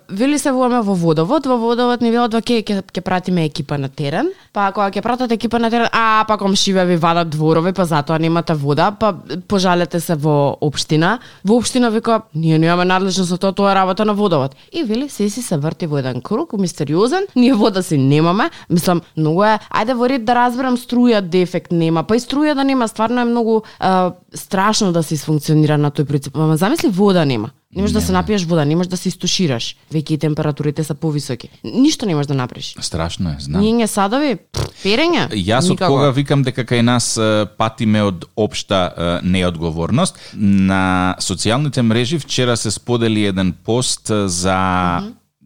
Вели 0.10 0.40
се 0.40 0.52
воаме 0.52 0.80
во 0.82 0.96
водовод, 0.98 1.46
во 1.46 1.58
водовод 1.62 2.02
ни 2.02 2.10
велат 2.10 2.34
оке 2.34 2.64
ќе 2.66 2.80
ќе 2.82 3.02
пратиме 3.06 3.44
екипа 3.46 3.78
на 3.78 3.90
терен, 3.94 4.32
па 4.50 4.72
кога 4.74 4.90
ќе 4.90 5.04
пратат 5.06 5.32
екипа 5.36 5.60
на 5.62 5.70
терен, 5.70 5.86
а 5.94 6.26
па 6.26 6.38
комшиве 6.42 6.86
ви 6.90 6.96
вадат 6.98 7.30
дворове, 7.30 7.74
па 7.78 7.86
затоа 7.86 8.18
немате 8.18 8.56
вода, 8.58 8.90
па 8.90 9.14
пожалете 9.48 10.00
се 10.02 10.16
во 10.18 10.58
општина. 10.66 11.20
Во 11.46 11.60
општина 11.62 11.92
вика, 11.94 12.24
ние 12.34 12.58
немаме 12.58 12.86
надлежност 12.90 13.30
за 13.30 13.38
тоа, 13.38 13.54
тоа 13.54 13.72
е 13.72 13.76
работа 13.76 14.06
на 14.06 14.16
водовод. 14.18 14.56
И 14.74 14.84
вели 14.84 15.10
се 15.10 15.30
си 15.30 15.42
се 15.42 15.58
врти 15.58 15.86
во 15.86 16.02
еден 16.02 16.22
круг, 16.22 16.58
мистериозен, 16.58 17.28
ние 17.36 17.54
вода 17.54 17.84
си 17.84 17.98
немаме. 17.98 18.50
Мислам, 18.70 19.02
многу 19.18 19.44
е, 19.44 19.60
ајде 19.70 19.94
во 19.94 20.10
ред 20.10 20.26
да 20.26 20.34
разберам 20.42 20.78
струја 20.78 21.22
дефект 21.22 21.72
нема, 21.72 22.02
па 22.04 22.18
и 22.18 22.20
струја 22.20 22.58
да 22.58 22.66
нема, 22.66 22.88
стварно 22.88 23.22
е 23.22 23.30
многу 23.30 23.62
е, 23.62 24.10
страшно 24.34 24.92
да 24.92 25.04
се 25.04 25.22
функционира 25.22 25.78
на 25.78 25.92
тој 25.92 26.10
принцип. 26.10 26.34
Ама 26.38 26.58
замисли 26.58 26.90
вода 26.90 27.26
нема. 27.26 27.54
Не 27.76 27.82
можеш 27.82 27.94
да 27.94 28.02
се 28.02 28.12
напиеш 28.12 28.46
вода, 28.46 28.66
не 28.66 28.76
можеш 28.76 28.90
да 28.90 28.98
се 28.98 29.10
истушираш. 29.10 29.76
Веќе 29.92 30.16
и 30.16 30.18
температурите 30.18 30.84
се 30.84 30.94
повисоки. 30.94 31.50
Ништо 31.64 32.06
не 32.06 32.16
можеш 32.16 32.28
да 32.28 32.34
направиш. 32.34 32.76
Страшно 32.80 33.34
е, 33.36 33.42
знам. 33.44 33.60
Њење 33.64 33.90
садови, 33.92 34.38
перење. 34.84 35.28
Јас 35.36 35.68
од 35.74 35.84
кога 35.84 36.14
викам 36.16 36.46
дека 36.48 36.64
кај 36.64 36.82
нас 36.88 37.20
патиме 37.60 38.06
од 38.08 38.24
општа 38.40 39.20
неодговорност, 39.24 40.16
на 40.40 41.16
социјалните 41.20 41.84
мрежи 41.84 42.20
вчера 42.24 42.56
се 42.58 42.72
сподели 42.72 43.28
еден 43.28 43.52
пост 43.52 44.08
за 44.08 44.58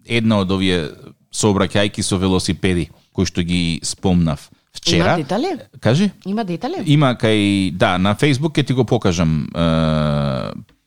една 0.05 0.43
од 0.45 0.51
овие 0.51 0.91
сообраќајки 1.33 2.05
со 2.05 2.21
велосипеди, 2.21 2.91
кои 3.17 3.25
што 3.25 3.41
ги 3.41 3.79
спомнав 3.83 4.51
вчера. 4.73 5.15
Има 5.15 5.17
детали? 5.17 5.47
Кажи? 5.79 6.11
Има 6.25 6.43
детали? 6.43 6.83
Има 6.85 7.15
кај, 7.15 7.71
да, 7.71 7.97
на 7.97 8.15
Facebook 8.15 8.53
ќе 8.53 8.67
ти 8.67 8.73
го 8.73 8.85
покажам 8.85 9.47
е, 9.55 9.65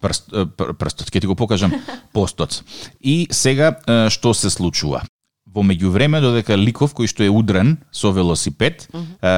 прст, 0.04 0.30
прстот, 0.78 1.08
ќе 1.08 1.24
ти 1.24 1.30
го 1.30 1.38
покажам 1.38 1.72
постот. 2.16 2.60
И 3.00 3.24
сега 3.32 3.74
што 4.12 4.36
се 4.36 4.52
случува? 4.52 5.04
Во 5.54 5.62
меѓувреме 5.62 6.18
додека 6.18 6.56
Ликов 6.58 6.96
кој 6.98 7.06
што 7.06 7.22
е 7.22 7.30
удрен 7.30 7.76
со 7.94 8.10
велосипед, 8.10 8.88
е, 8.90 9.34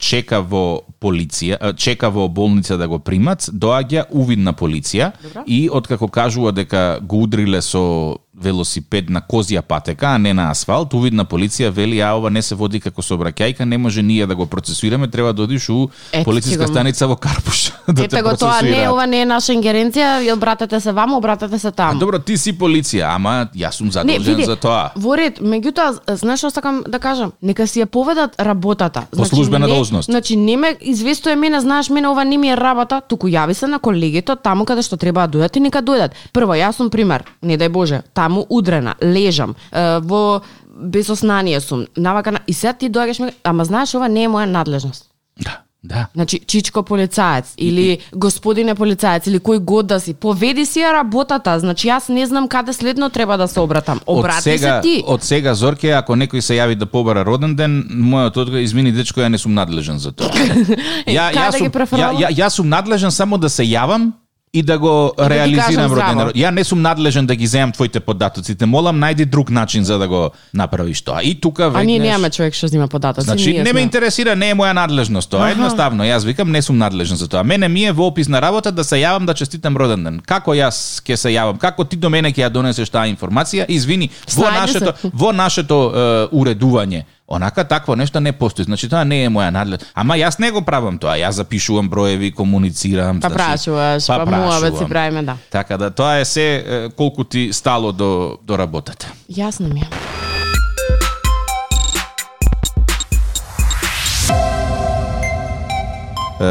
чека 0.00 0.40
во 0.40 0.80
полиција, 1.02 1.74
чека 1.76 2.08
во 2.14 2.24
болница 2.32 2.78
да 2.80 2.88
го 2.88 2.98
примат, 3.04 3.50
доаѓа 3.52 4.06
увидна 4.08 4.54
полиција 4.56 5.12
Добро. 5.22 5.44
и 5.46 5.68
откако 5.68 6.08
кажува 6.08 6.54
дека 6.56 7.00
го 7.02 7.20
удриле 7.26 7.60
со 7.60 8.16
велосипед 8.42 9.10
на 9.10 9.20
козија 9.20 9.62
патека, 9.62 10.14
а 10.14 10.18
не 10.18 10.34
на 10.34 10.50
асфалт, 10.50 10.94
увидна 10.94 11.24
полиција 11.24 11.70
вели 11.70 12.00
а 12.00 12.14
ова 12.16 12.30
не 12.30 12.42
се 12.42 12.54
води 12.54 12.80
како 12.80 13.02
сообраќајка, 13.02 13.64
не 13.64 13.78
може 13.78 14.02
ние 14.02 14.26
да 14.26 14.34
го 14.36 14.46
процесуираме, 14.46 15.08
треба 15.08 15.32
да 15.32 15.42
одиш 15.42 15.68
у 15.70 15.88
Ето 16.12 16.24
полициска 16.24 16.66
го. 16.66 16.72
станица 16.72 17.06
во 17.06 17.16
Карпуш 17.16 17.72
да 17.88 18.04
Ете 18.04 18.16
те 18.16 18.22
го 18.22 18.36
тоа 18.36 18.62
не, 18.62 18.88
ова 18.90 19.06
не 19.06 19.22
е 19.22 19.24
наша 19.24 19.52
ингеренција, 19.52 20.20
ја 20.22 20.36
обратете 20.36 20.80
се 20.80 20.92
ваму, 20.92 21.16
обратете 21.16 21.58
се 21.58 21.68
А, 21.68 21.72
таму. 21.72 21.98
Добро, 22.00 22.18
ти 22.18 22.36
си 22.36 22.52
полиција, 22.52 23.14
ама 23.14 23.48
јас 23.54 23.70
сум 23.70 23.86
Не, 23.86 24.18
задолжен 24.18 24.44
за 24.44 24.56
тоа. 24.56 24.90
во 24.96 25.16
ред, 25.16 25.40
меѓутоа, 25.40 26.16
знаеш 26.16 26.38
што 26.38 26.50
сакам 26.50 26.84
да 26.88 26.98
кажам? 26.98 27.32
Нека 27.42 27.66
си 27.66 27.80
ја 27.80 27.86
поведат 27.86 28.34
работата. 28.38 29.06
По 29.16 29.24
службена 29.24 29.66
не, 29.66 29.74
должност. 29.74 30.06
Значи, 30.06 30.36
не 30.36 30.56
ме 30.56 30.76
известува 30.80 31.36
мене, 31.36 31.60
знаеш, 31.60 31.90
мене 31.90 32.08
ова 32.08 32.24
не 32.24 32.38
ми 32.38 32.50
е 32.50 32.56
работа, 32.56 33.00
туку 33.00 33.26
јави 33.28 33.52
се 33.52 33.66
на 33.66 33.78
колегите 33.78 34.36
таму 34.42 34.64
каде 34.64 34.82
што 34.82 34.96
треба 34.96 35.26
да 35.26 35.38
дојдат 35.38 35.56
и 35.56 35.60
нека 35.60 35.82
дојдат. 35.82 36.10
Прво, 36.32 36.52
јас 36.54 36.76
сум 36.76 36.90
пример, 36.90 37.24
не 37.42 37.56
дај 37.58 37.68
Боже, 37.68 38.02
таму 38.14 38.27
удрена, 38.50 38.94
лежам, 39.02 39.54
во 39.72 40.40
без 40.78 41.10
оснание 41.10 41.60
сум, 41.60 41.86
навака 41.96 42.32
на... 42.32 42.40
И 42.46 42.52
сега 42.52 42.72
ти 42.72 42.90
доаѓаш 42.90 43.24
ми, 43.24 43.32
ама 43.44 43.64
знаеш, 43.64 43.94
ова 43.94 44.08
не 44.08 44.24
е 44.24 44.28
моја 44.28 44.46
надлежност. 44.46 45.10
Да, 45.42 45.60
да. 45.82 46.06
Значи, 46.14 46.38
чичко 46.46 46.82
полицаец 46.82 47.54
или 47.58 47.98
господине 48.14 48.74
полицаец 48.74 49.26
или 49.26 49.38
кој 49.38 49.58
год 49.58 49.86
да 49.86 50.00
си, 50.00 50.14
поведи 50.14 50.66
си 50.66 50.80
ја 50.80 50.92
работата. 51.00 51.58
Значи, 51.58 51.88
јас 51.88 52.08
не 52.14 52.26
знам 52.26 52.48
каде 52.48 52.72
следно 52.72 53.10
треба 53.10 53.36
да 53.36 53.48
се 53.48 53.60
обратам. 53.60 54.00
Обрати 54.06 54.42
сега, 54.42 54.82
се 54.82 54.88
ти. 54.88 55.02
Од 55.06 55.24
сега 55.24 55.54
Зорке, 55.54 55.92
ако 55.98 56.14
некој 56.14 56.40
се 56.40 56.58
јави 56.58 56.78
да 56.78 56.86
побара 56.86 57.24
роден 57.26 57.56
ден, 57.56 57.82
мојот 57.90 58.38
одговор 58.38 58.62
измини 58.62 58.92
дечко, 58.92 59.20
ја 59.20 59.28
не 59.28 59.38
сум 59.38 59.54
надлежен 59.54 59.98
за 59.98 60.12
тоа. 60.12 60.30
ја, 61.06 61.30
ја, 61.34 61.50
сум, 61.58 61.68
ја, 61.98 62.12
ја, 62.22 62.30
ја 62.30 62.50
сум 62.50 62.68
надлежен 62.68 63.10
само 63.10 63.38
да 63.38 63.48
се 63.50 63.66
јавам 63.66 64.12
и 64.52 64.62
да 64.62 64.78
го 64.78 65.12
да 65.18 65.24
ти 65.28 65.34
реализирам 65.34 65.66
кажам 65.66 65.92
роден 65.92 66.20
род. 66.26 66.36
Ја 66.36 66.50
не 66.50 66.64
сум 66.64 66.82
надлежен 66.82 67.26
да 67.26 67.36
ги 67.36 67.46
земам 67.46 67.72
твоите 67.72 68.00
податоци. 68.00 68.54
Те 68.54 68.66
молам 68.66 68.96
најди 69.00 69.24
друг 69.24 69.50
начин 69.50 69.84
за 69.84 69.98
да 69.98 70.08
го 70.08 70.30
направиш 70.54 71.02
тоа. 71.02 71.22
И 71.22 71.40
тука 71.40 71.70
А 71.74 71.82
ние 71.84 71.98
немаме 71.98 72.30
човек 72.30 72.54
што 72.54 72.68
зима 72.68 72.88
податоци. 72.88 73.24
Значи, 73.24 73.58
не 73.62 73.72
ме 73.72 73.80
интересира, 73.80 74.36
не 74.36 74.50
е 74.50 74.54
моја 74.54 74.72
надлежност 74.72 75.30
тоа. 75.30 75.40
Аха. 75.40 75.52
Едноставно, 75.52 76.04
јас 76.04 76.24
викам, 76.24 76.50
не 76.50 76.62
сум 76.62 76.78
надлежен 76.78 77.16
за 77.16 77.28
тоа. 77.28 77.42
Мене 77.42 77.68
ми 77.68 77.84
е 77.84 77.92
во 77.92 78.08
опис 78.08 78.28
на 78.28 78.40
работа 78.42 78.72
да 78.72 78.84
се 78.84 78.96
јавам 78.96 79.26
да 79.26 79.34
честитам 79.34 79.76
роден 79.76 80.04
ден. 80.04 80.20
Како 80.20 80.54
јас 80.54 81.02
ќе 81.04 81.16
се 81.16 81.28
јавам? 81.28 81.58
Како 81.58 81.84
ти 81.84 81.96
до 81.96 82.08
мене 82.08 82.32
ќе 82.32 82.48
ја 82.48 82.50
донесеш 82.50 82.88
таа 82.90 83.06
информација? 83.08 83.66
Извини, 83.68 84.10
во 84.34 84.44
Снајди 84.44 84.60
нашето 84.60 84.92
се. 85.00 85.10
во 85.12 85.32
нашето 85.32 85.92
е, 85.94 86.36
уредување 86.36 87.04
Онака 87.28 87.64
такво 87.64 87.96
нешто 87.96 88.20
не 88.20 88.32
постои. 88.32 88.64
Значи 88.64 88.88
тоа 88.88 89.04
не 89.04 89.24
е 89.24 89.28
моја 89.28 89.50
надлежност. 89.52 89.92
Ама 89.94 90.16
јас 90.16 90.40
не 90.40 90.50
го 90.50 90.62
правам 90.64 90.98
тоа. 90.98 91.18
Јас 91.20 91.36
запишувам 91.36 91.88
броеви, 91.88 92.32
комуницирам, 92.32 93.20
Па 93.20 93.28
значи, 93.28 93.36
прашуваш, 93.36 94.06
па 94.06 94.24
муавет 94.26 94.78
си 94.78 94.84
правиме, 94.88 95.22
да. 95.22 95.36
Така 95.50 95.76
да 95.76 95.90
тоа 95.90 96.16
е 96.18 96.24
се 96.24 96.88
колку 96.96 97.24
ти 97.24 97.52
стало 97.52 97.92
до 97.92 98.38
до 98.42 98.58
работата. 98.58 99.12
Јасно 99.28 99.72
ми 99.72 99.80
е. 99.80 99.88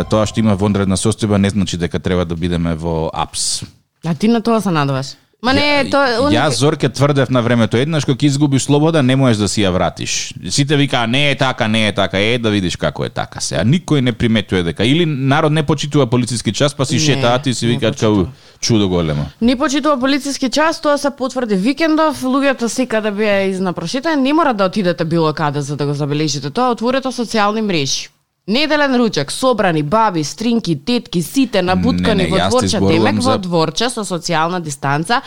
Тоа 0.09 0.25
што 0.27 0.39
има 0.39 0.55
вонредна 0.55 0.97
состојба 0.97 1.37
не 1.37 1.49
значи 1.49 1.77
дека 1.77 1.99
треба 1.99 2.25
да 2.25 2.35
бидеме 2.35 2.75
во 2.75 3.09
апс. 3.13 3.63
А 4.05 4.13
ти 4.13 4.27
на 4.27 4.41
тоа 4.41 4.61
се 4.61 4.71
надуваш. 4.71 5.15
Ма 5.43 5.53
не, 5.53 5.61
Ја- 5.61 5.91
тоа... 5.91 6.21
он- 6.21 6.33
Јас 6.33 6.49
Зорке 6.49 6.89
тврдев 6.89 7.29
на 7.29 7.41
времето 7.41 7.77
еднаш 7.77 8.05
кога 8.05 8.17
ќе 8.17 8.25
изгубиш 8.25 8.63
слобода 8.63 9.03
не 9.03 9.15
можеш 9.15 9.37
да 9.37 9.47
си 9.47 9.61
ја 9.61 9.69
вратиш. 9.69 10.33
Сите 10.49 10.75
викаа 10.75 11.07
не 11.07 11.31
е 11.31 11.35
така, 11.35 11.67
не 11.67 11.87
е 11.87 11.93
така, 11.93 12.17
е 12.19 12.37
да 12.37 12.49
видиш 12.49 12.75
како 12.75 13.05
е 13.05 13.09
така 13.09 13.39
сега. 13.39 13.61
Никој 13.61 14.01
не 14.01 14.11
приметува 14.11 14.63
дека 14.63 14.85
или 14.85 15.05
народ 15.05 15.51
не 15.51 15.63
почитува 15.63 16.07
полициски 16.07 16.53
час 16.53 16.73
па 16.73 16.85
си 16.85 16.99
шетаат 16.99 17.45
и 17.47 17.53
си 17.53 17.67
викаат 17.67 17.99
као 17.99 18.25
чудо 18.59 18.89
големо. 18.89 19.25
Не 19.41 19.55
почитува 19.55 19.99
полициски 19.99 20.49
час, 20.49 20.81
тоа 20.81 20.97
се 20.97 21.09
потврди 21.17 21.55
викендов, 21.55 22.21
луѓето 22.23 22.67
секаде 22.67 23.11
беа 23.11 23.43
изнапрошитани, 23.43 24.21
не 24.21 24.33
мора 24.33 24.53
да 24.53 24.65
отидете 24.65 25.05
било 25.05 25.33
каде 25.33 25.61
за 25.61 25.75
да 25.75 25.85
го 25.85 25.93
забележите 25.93 26.49
тоа, 26.49 26.71
отворете 26.71 27.07
социјални 27.07 27.61
мрежи. 27.61 28.09
Неделен 28.47 28.95
ручек, 28.95 29.31
собрани 29.31 29.83
баби, 29.83 30.23
стринки, 30.23 30.75
тетки, 30.75 31.21
сите 31.21 31.61
набуткани 31.61 32.23
Не, 32.23 32.29
не, 32.29 32.31
во 32.31 32.49
дворче, 32.49 32.79
демек 32.79 33.15
во 33.15 33.21
за- 33.21 33.37
дворче 33.37 33.89
со 33.89 34.01
социјална 34.01 34.61
дистанца, 34.61 35.21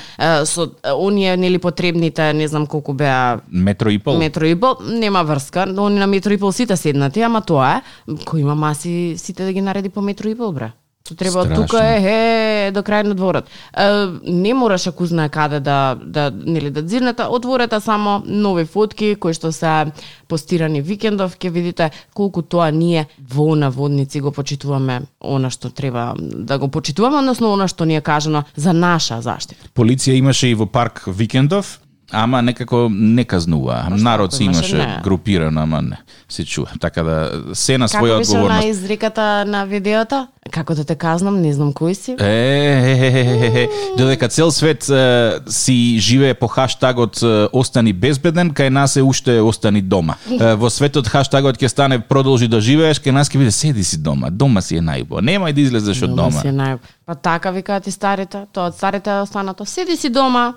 со 0.44 0.70
оние 0.96 1.36
нели 1.36 1.58
потребните, 1.58 2.32
не 2.32 2.48
знам 2.48 2.66
колку 2.66 2.92
беа 2.92 3.40
Метро 3.50 3.90
и 3.90 3.98
пол. 3.98 4.16
метро 4.18 4.46
и 4.46 4.54
пол, 4.54 4.76
нема 4.80 5.22
врска, 5.22 5.66
но 5.66 5.86
они 5.86 5.98
на 5.98 6.06
метро 6.06 6.32
и 6.32 6.38
пол 6.38 6.52
сите 6.52 6.76
седнати, 6.76 7.20
ама 7.20 7.42
тоа 7.42 7.76
е, 7.76 7.82
кој 8.10 8.40
има 8.40 8.54
маси 8.54 9.14
сите 9.18 9.44
да 9.44 9.52
ги 9.52 9.60
нареди 9.60 9.88
по 9.88 10.00
метро 10.00 10.28
и 10.28 10.34
пол, 10.34 10.52
бре. 10.52 10.72
Тоа 11.10 11.16
треба 11.16 11.44
Страшно. 11.44 11.66
тука 11.66 11.84
е, 11.84 12.68
е 12.68 12.70
до 12.72 12.82
крај 12.82 13.02
на 13.02 13.14
дворот. 13.14 13.44
Е, 13.74 14.06
не 14.22 14.54
мораш 14.54 14.86
ако 14.86 15.06
знае 15.06 15.28
каде 15.28 15.60
да 15.60 15.98
да 16.02 16.30
нели 16.30 16.70
да 16.70 16.82
дзирнете, 16.82 17.22
отворете 17.22 17.80
само 17.80 18.22
нови 18.26 18.64
фотки 18.64 19.14
кои 19.14 19.34
што 19.34 19.52
се 19.52 19.90
постирани 20.28 20.82
викендов, 20.82 21.36
ќе 21.38 21.50
видите 21.50 21.90
колку 22.14 22.42
тоа 22.42 22.70
ние 22.70 23.06
во 23.18 23.54
наводници 23.54 24.20
го 24.20 24.30
почитуваме 24.30 25.02
она 25.20 25.50
што 25.50 25.70
треба 25.70 26.14
да 26.18 26.58
го 26.58 26.68
почитуваме, 26.68 27.18
односно 27.18 27.52
она 27.52 27.68
што 27.68 27.84
ни 27.84 27.96
е 27.96 28.00
кажано 28.00 28.44
за 28.56 28.72
наша 28.72 29.20
заштита. 29.20 29.60
Полиција 29.74 30.14
имаше 30.14 30.48
и 30.48 30.54
во 30.54 30.66
парк 30.66 31.04
викендов, 31.06 31.80
ама 32.12 32.42
некако 32.42 32.88
не 32.90 33.24
казнува. 33.24 33.86
Народ 33.90 34.32
си 34.32 34.44
имаше, 34.44 34.76
не. 34.76 35.00
групирано, 35.04 35.60
ама 35.60 35.82
не 35.82 35.96
се 36.28 36.44
чува. 36.44 36.70
Така 36.80 37.02
да 37.02 37.42
се 37.54 37.78
на 37.78 37.88
Како 37.88 38.04
своја 38.04 38.18
беше 38.18 38.32
на 38.32 38.38
одговорност. 38.38 38.68
изреката 38.68 39.44
на 39.46 39.64
видеото? 39.64 40.26
Како 40.50 40.74
да 40.74 40.84
те 40.84 40.94
казнам, 40.94 41.40
не 41.40 41.52
знам 41.54 41.72
кој 41.72 41.92
си. 41.92 42.16
Е, 42.18 42.26
е, 42.26 43.06
е, 43.06 43.46
е, 43.46 43.62
е, 43.62 43.68
додека 43.98 44.28
цел 44.28 44.50
свет 44.50 44.88
е, 44.88 45.38
си 45.46 45.98
живее 45.98 46.34
по 46.34 46.46
хаштагот 46.46 47.22
остани 47.52 47.92
безбеден, 47.92 48.50
кај 48.50 48.68
нас 48.68 48.96
е 48.96 49.02
уште 49.02 49.40
остани 49.40 49.82
дома. 49.82 50.14
Е, 50.30 50.54
во 50.54 50.70
светот 50.70 51.08
хаштагот 51.08 51.58
ќе 51.58 51.66
стане 51.66 52.00
продолжи 52.00 52.48
да 52.48 52.60
живееш, 52.60 52.98
кај 52.98 53.10
нас 53.10 53.30
ќе 53.30 53.38
биде 53.38 53.50
седи 53.50 53.84
си 53.84 53.98
дома, 53.98 54.30
дома 54.30 54.60
си 54.60 54.76
е 54.76 54.80
најбо. 54.80 55.22
Немај 55.22 55.52
да 55.52 55.60
излезеш 55.60 56.02
од 56.02 56.14
дома. 56.16 56.40
Си 56.40 56.48
е 56.48 56.52
нај... 56.52 56.78
Па 57.06 57.14
така 57.14 57.50
викаат 57.50 57.86
и 57.86 57.90
старите, 57.90 58.46
тоа 58.52 58.70
од 58.70 58.74
старите 58.74 59.10
останато. 59.22 59.64
Седи 59.64 59.96
си 59.96 60.10
дома. 60.10 60.54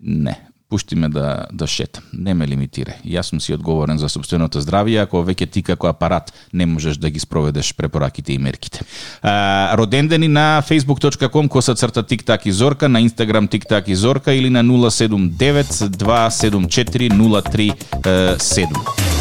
Не, 0.00 0.34
пушти 0.72 0.96
ме 0.96 1.08
да, 1.08 1.46
да 1.52 1.66
шетам. 1.68 2.04
Не 2.16 2.32
ме 2.32 2.48
лимитирај. 2.48 3.04
Јас 3.04 3.28
сум 3.28 3.44
си 3.44 3.52
одговорен 3.52 3.98
за 4.00 4.08
собственото 4.08 4.56
здравје, 4.64 5.04
ако 5.04 5.20
веќе 5.20 5.50
ти 5.52 5.60
како 5.62 5.90
апарат 5.90 6.32
не 6.56 6.64
можеш 6.64 6.96
да 6.96 7.10
ги 7.12 7.20
спроведеш 7.20 7.74
препораките 7.76 8.32
и 8.32 8.38
мерките. 8.40 8.80
А, 9.20 9.76
родендени 9.76 10.32
на 10.32 10.64
facebook.com 10.64 11.52
коса 11.52 11.76
црта 11.76 12.02
тиктак 12.02 12.46
и 12.46 12.52
зорка, 12.52 12.88
на 12.88 13.02
Instagram 13.04 13.50
тиктак 13.50 13.88
и 13.88 13.94
зорка 13.94 14.32
или 14.32 14.48
на 14.48 14.64
079 14.64 15.92
274 15.92 17.12
0307. 17.12 19.12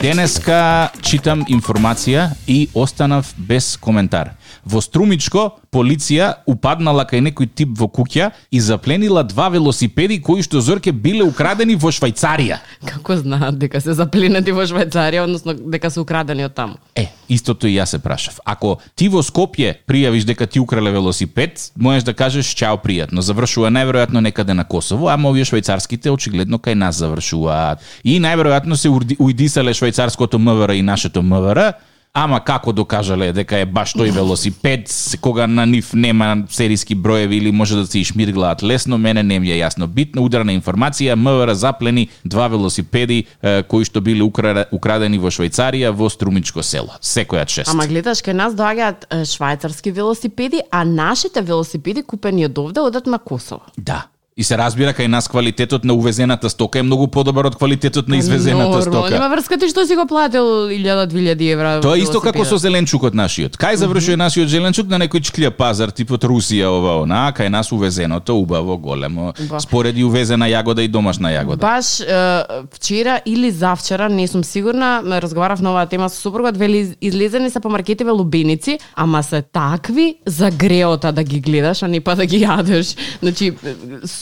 Денеска 0.00 0.88
читам 1.04 1.42
информација 1.44 2.30
и 2.48 2.70
останав 2.72 3.34
без 3.36 3.76
коментар. 3.76 4.30
Во 4.64 4.80
Струмичко, 4.84 5.60
полиција 5.72 6.42
упаднала 6.50 7.06
кај 7.08 7.22
некој 7.30 7.48
тип 7.54 7.72
во 7.78 7.88
куќа 7.88 8.30
и 8.50 8.60
запленила 8.60 9.22
два 9.24 9.48
велосипеди 9.48 10.20
кои 10.20 10.42
што 10.42 10.60
зорке 10.60 10.92
биле 10.92 11.24
украдени 11.24 11.76
во 11.76 11.92
Швајцарија. 11.94 12.60
Како 12.84 13.16
знаат 13.16 13.58
дека 13.60 13.80
се 13.80 13.94
запленати 13.96 14.52
во 14.52 14.66
Швајцарија, 14.68 15.24
односно 15.24 15.54
дека 15.54 15.90
се 15.90 16.00
украдени 16.00 16.44
од 16.44 16.54
таму? 16.54 16.78
Е, 16.94 17.08
истото 17.28 17.68
и 17.68 17.76
јас 17.78 17.96
се 17.96 18.02
прашав. 18.02 18.40
Ако 18.44 18.78
ти 18.94 19.08
во 19.08 19.24
Скопје 19.24 19.76
пријавиш 19.88 20.26
дека 20.28 20.46
ти 20.46 20.60
украле 20.60 20.92
велосипед, 20.92 21.70
можеш 21.76 22.04
да 22.04 22.14
кажеш 22.14 22.52
чао 22.54 22.80
пријатно. 22.82 23.24
Завршува 23.24 23.70
најверојатно 23.72 24.20
некаде 24.20 24.54
на 24.54 24.64
Косово, 24.64 25.08
ама 25.08 25.30
овие 25.30 25.44
швајцарските 25.44 26.12
очигледно 26.12 26.58
кај 26.58 26.74
нас 26.74 27.00
завршуваат. 27.00 27.80
И 28.04 28.18
најверојатно 28.20 28.76
се 28.76 28.90
уидисале 28.90 29.72
швајцарското 29.72 30.38
МВР 30.38 30.74
и 30.74 30.82
нашето 30.82 31.22
МВР, 31.22 31.72
Ама 32.12 32.40
како 32.42 32.72
докажале 32.74 33.28
дека 33.30 33.60
е 33.62 33.66
баш 33.70 33.92
тој 33.94 34.10
велосипед, 34.10 34.90
кога 35.22 35.46
на 35.46 35.62
нив 35.66 35.92
нема 35.94 36.42
сериски 36.50 36.94
броеви 36.94 37.36
или 37.36 37.52
може 37.52 37.76
да 37.76 37.86
се 37.86 38.00
ишмирглаат 38.00 38.62
лесно, 38.62 38.98
мене 38.98 39.22
не 39.22 39.38
ми 39.38 39.52
е 39.52 39.60
јасно. 39.62 39.86
Битна 39.86 40.22
ударна 40.22 40.50
информација, 40.50 41.14
МВР 41.14 41.54
заплени 41.54 42.08
два 42.24 42.48
велосипеди 42.50 43.24
е, 43.42 43.62
кои 43.62 43.86
што 43.86 44.02
биле 44.02 44.26
укра- 44.26 44.66
украдени 44.74 45.22
во 45.22 45.30
Швајцарија 45.30 45.94
во 45.94 46.10
Струмичко 46.10 46.66
село. 46.66 46.98
Секојат 46.98 47.48
шест. 47.48 47.70
Ама 47.70 47.86
гледаш, 47.86 48.26
кај 48.26 48.34
нас 48.42 48.58
доаѓаат 48.58 49.06
швајцарски 49.30 49.94
велосипеди, 49.94 50.66
а 50.70 50.82
нашите 50.84 51.46
велосипеди 51.46 52.02
купени 52.02 52.50
од 52.50 52.58
овде 52.58 52.80
одат 52.80 53.06
на 53.06 53.22
Косово. 53.22 53.70
Да. 53.78 54.09
И 54.36 54.44
се 54.46 54.54
разбира 54.56 54.92
кај 54.94 55.08
нас 55.10 55.26
квалитетот 55.28 55.84
на 55.84 55.94
увезената 55.94 56.50
стока 56.50 56.78
е 56.78 56.82
многу 56.86 57.08
подобар 57.10 57.48
од 57.50 57.56
квалитетот 57.58 58.08
на 58.08 58.16
извезената 58.16 58.78
Нормално, 58.78 58.82
стока. 58.82 59.10
Нема 59.10 59.28
врска 59.28 59.58
ти 59.58 59.66
што 59.68 59.82
си 59.86 59.96
го 59.98 60.06
платил 60.06 60.70
1000-2000 60.70 61.52
евра. 61.52 61.72
Тоа 61.82 61.98
е 61.98 62.04
исто 62.06 62.20
како 62.22 62.46
со 62.46 62.54
зеленчукот 62.54 63.10
нашиот. 63.10 63.58
Кај 63.58 63.74
завршува 63.82 64.16
нашиот 64.16 64.48
зеленчук 64.48 64.86
на 64.86 65.00
некој 65.02 65.26
чклија 65.26 65.50
пазар 65.50 65.90
типот 65.90 66.22
Русија 66.22 66.70
ова 66.70 67.02
она, 67.02 67.34
кај 67.34 67.50
нас 67.50 67.72
увезеното 67.74 68.38
убаво 68.38 68.78
големо. 68.78 69.34
Ба. 69.50 69.60
Спореди 69.60 70.06
увезена 70.06 70.46
јагода 70.46 70.86
и 70.86 70.88
домашна 70.88 71.34
јагода. 71.34 71.66
Баш 71.66 72.00
е, 72.00 72.62
вчера 72.70 73.18
или 73.26 73.50
завчера, 73.50 74.08
не 74.08 74.28
сум 74.30 74.44
сигурна, 74.44 75.02
разговарав 75.04 75.60
на 75.60 75.74
оваа 75.74 75.90
тема 75.90 76.08
со 76.08 76.22
супругот, 76.22 76.56
вели 76.56 76.94
излезени 77.00 77.50
се 77.50 77.60
по 77.60 77.68
маркетиве 77.68 78.14
лубеници, 78.14 78.78
ама 78.94 79.22
се 79.22 79.42
такви 79.42 80.14
за 80.26 80.50
греота 80.50 81.12
да 81.12 81.24
ги 81.24 81.40
гледаш, 81.40 81.82
а 81.82 81.88
не 81.88 82.00
па 82.00 82.14
да 82.14 82.26
ги 82.26 82.46
јадеш. 82.46 82.96
Значи, 83.20 83.52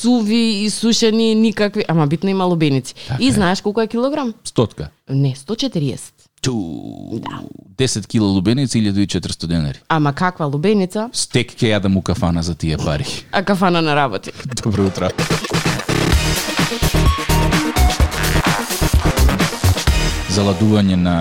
суви 0.01 0.65
и 0.65 0.71
сушени 0.71 1.35
никакви, 1.35 1.85
ама 1.89 2.07
битно 2.07 2.31
има 2.31 2.45
лубеници. 2.45 2.95
И 3.21 3.33
знаеш 3.33 3.61
колку 3.61 3.81
е 3.81 3.87
килограм? 3.87 4.35
Стотка. 4.45 4.89
Не, 5.11 5.35
140. 5.35 6.01
Ту, 6.41 7.21
10 7.77 8.07
кило 8.07 8.27
лубеница 8.27 8.79
1400 8.79 9.47
денари. 9.47 9.79
Ама 9.89 10.13
каква 10.13 10.47
лубеница, 10.47 11.11
Стек 11.13 11.51
ќе 11.51 11.75
јадам 11.75 11.97
у 11.99 12.03
кафана 12.03 12.43
за 12.43 12.55
тие 12.55 12.79
пари. 12.79 13.07
а 13.33 13.43
кафана 13.43 13.83
на 13.83 13.97
работи. 13.97 14.31
Добро 14.63 14.87
утро. 14.87 15.11
Заладување 20.31 20.95
на 20.95 21.17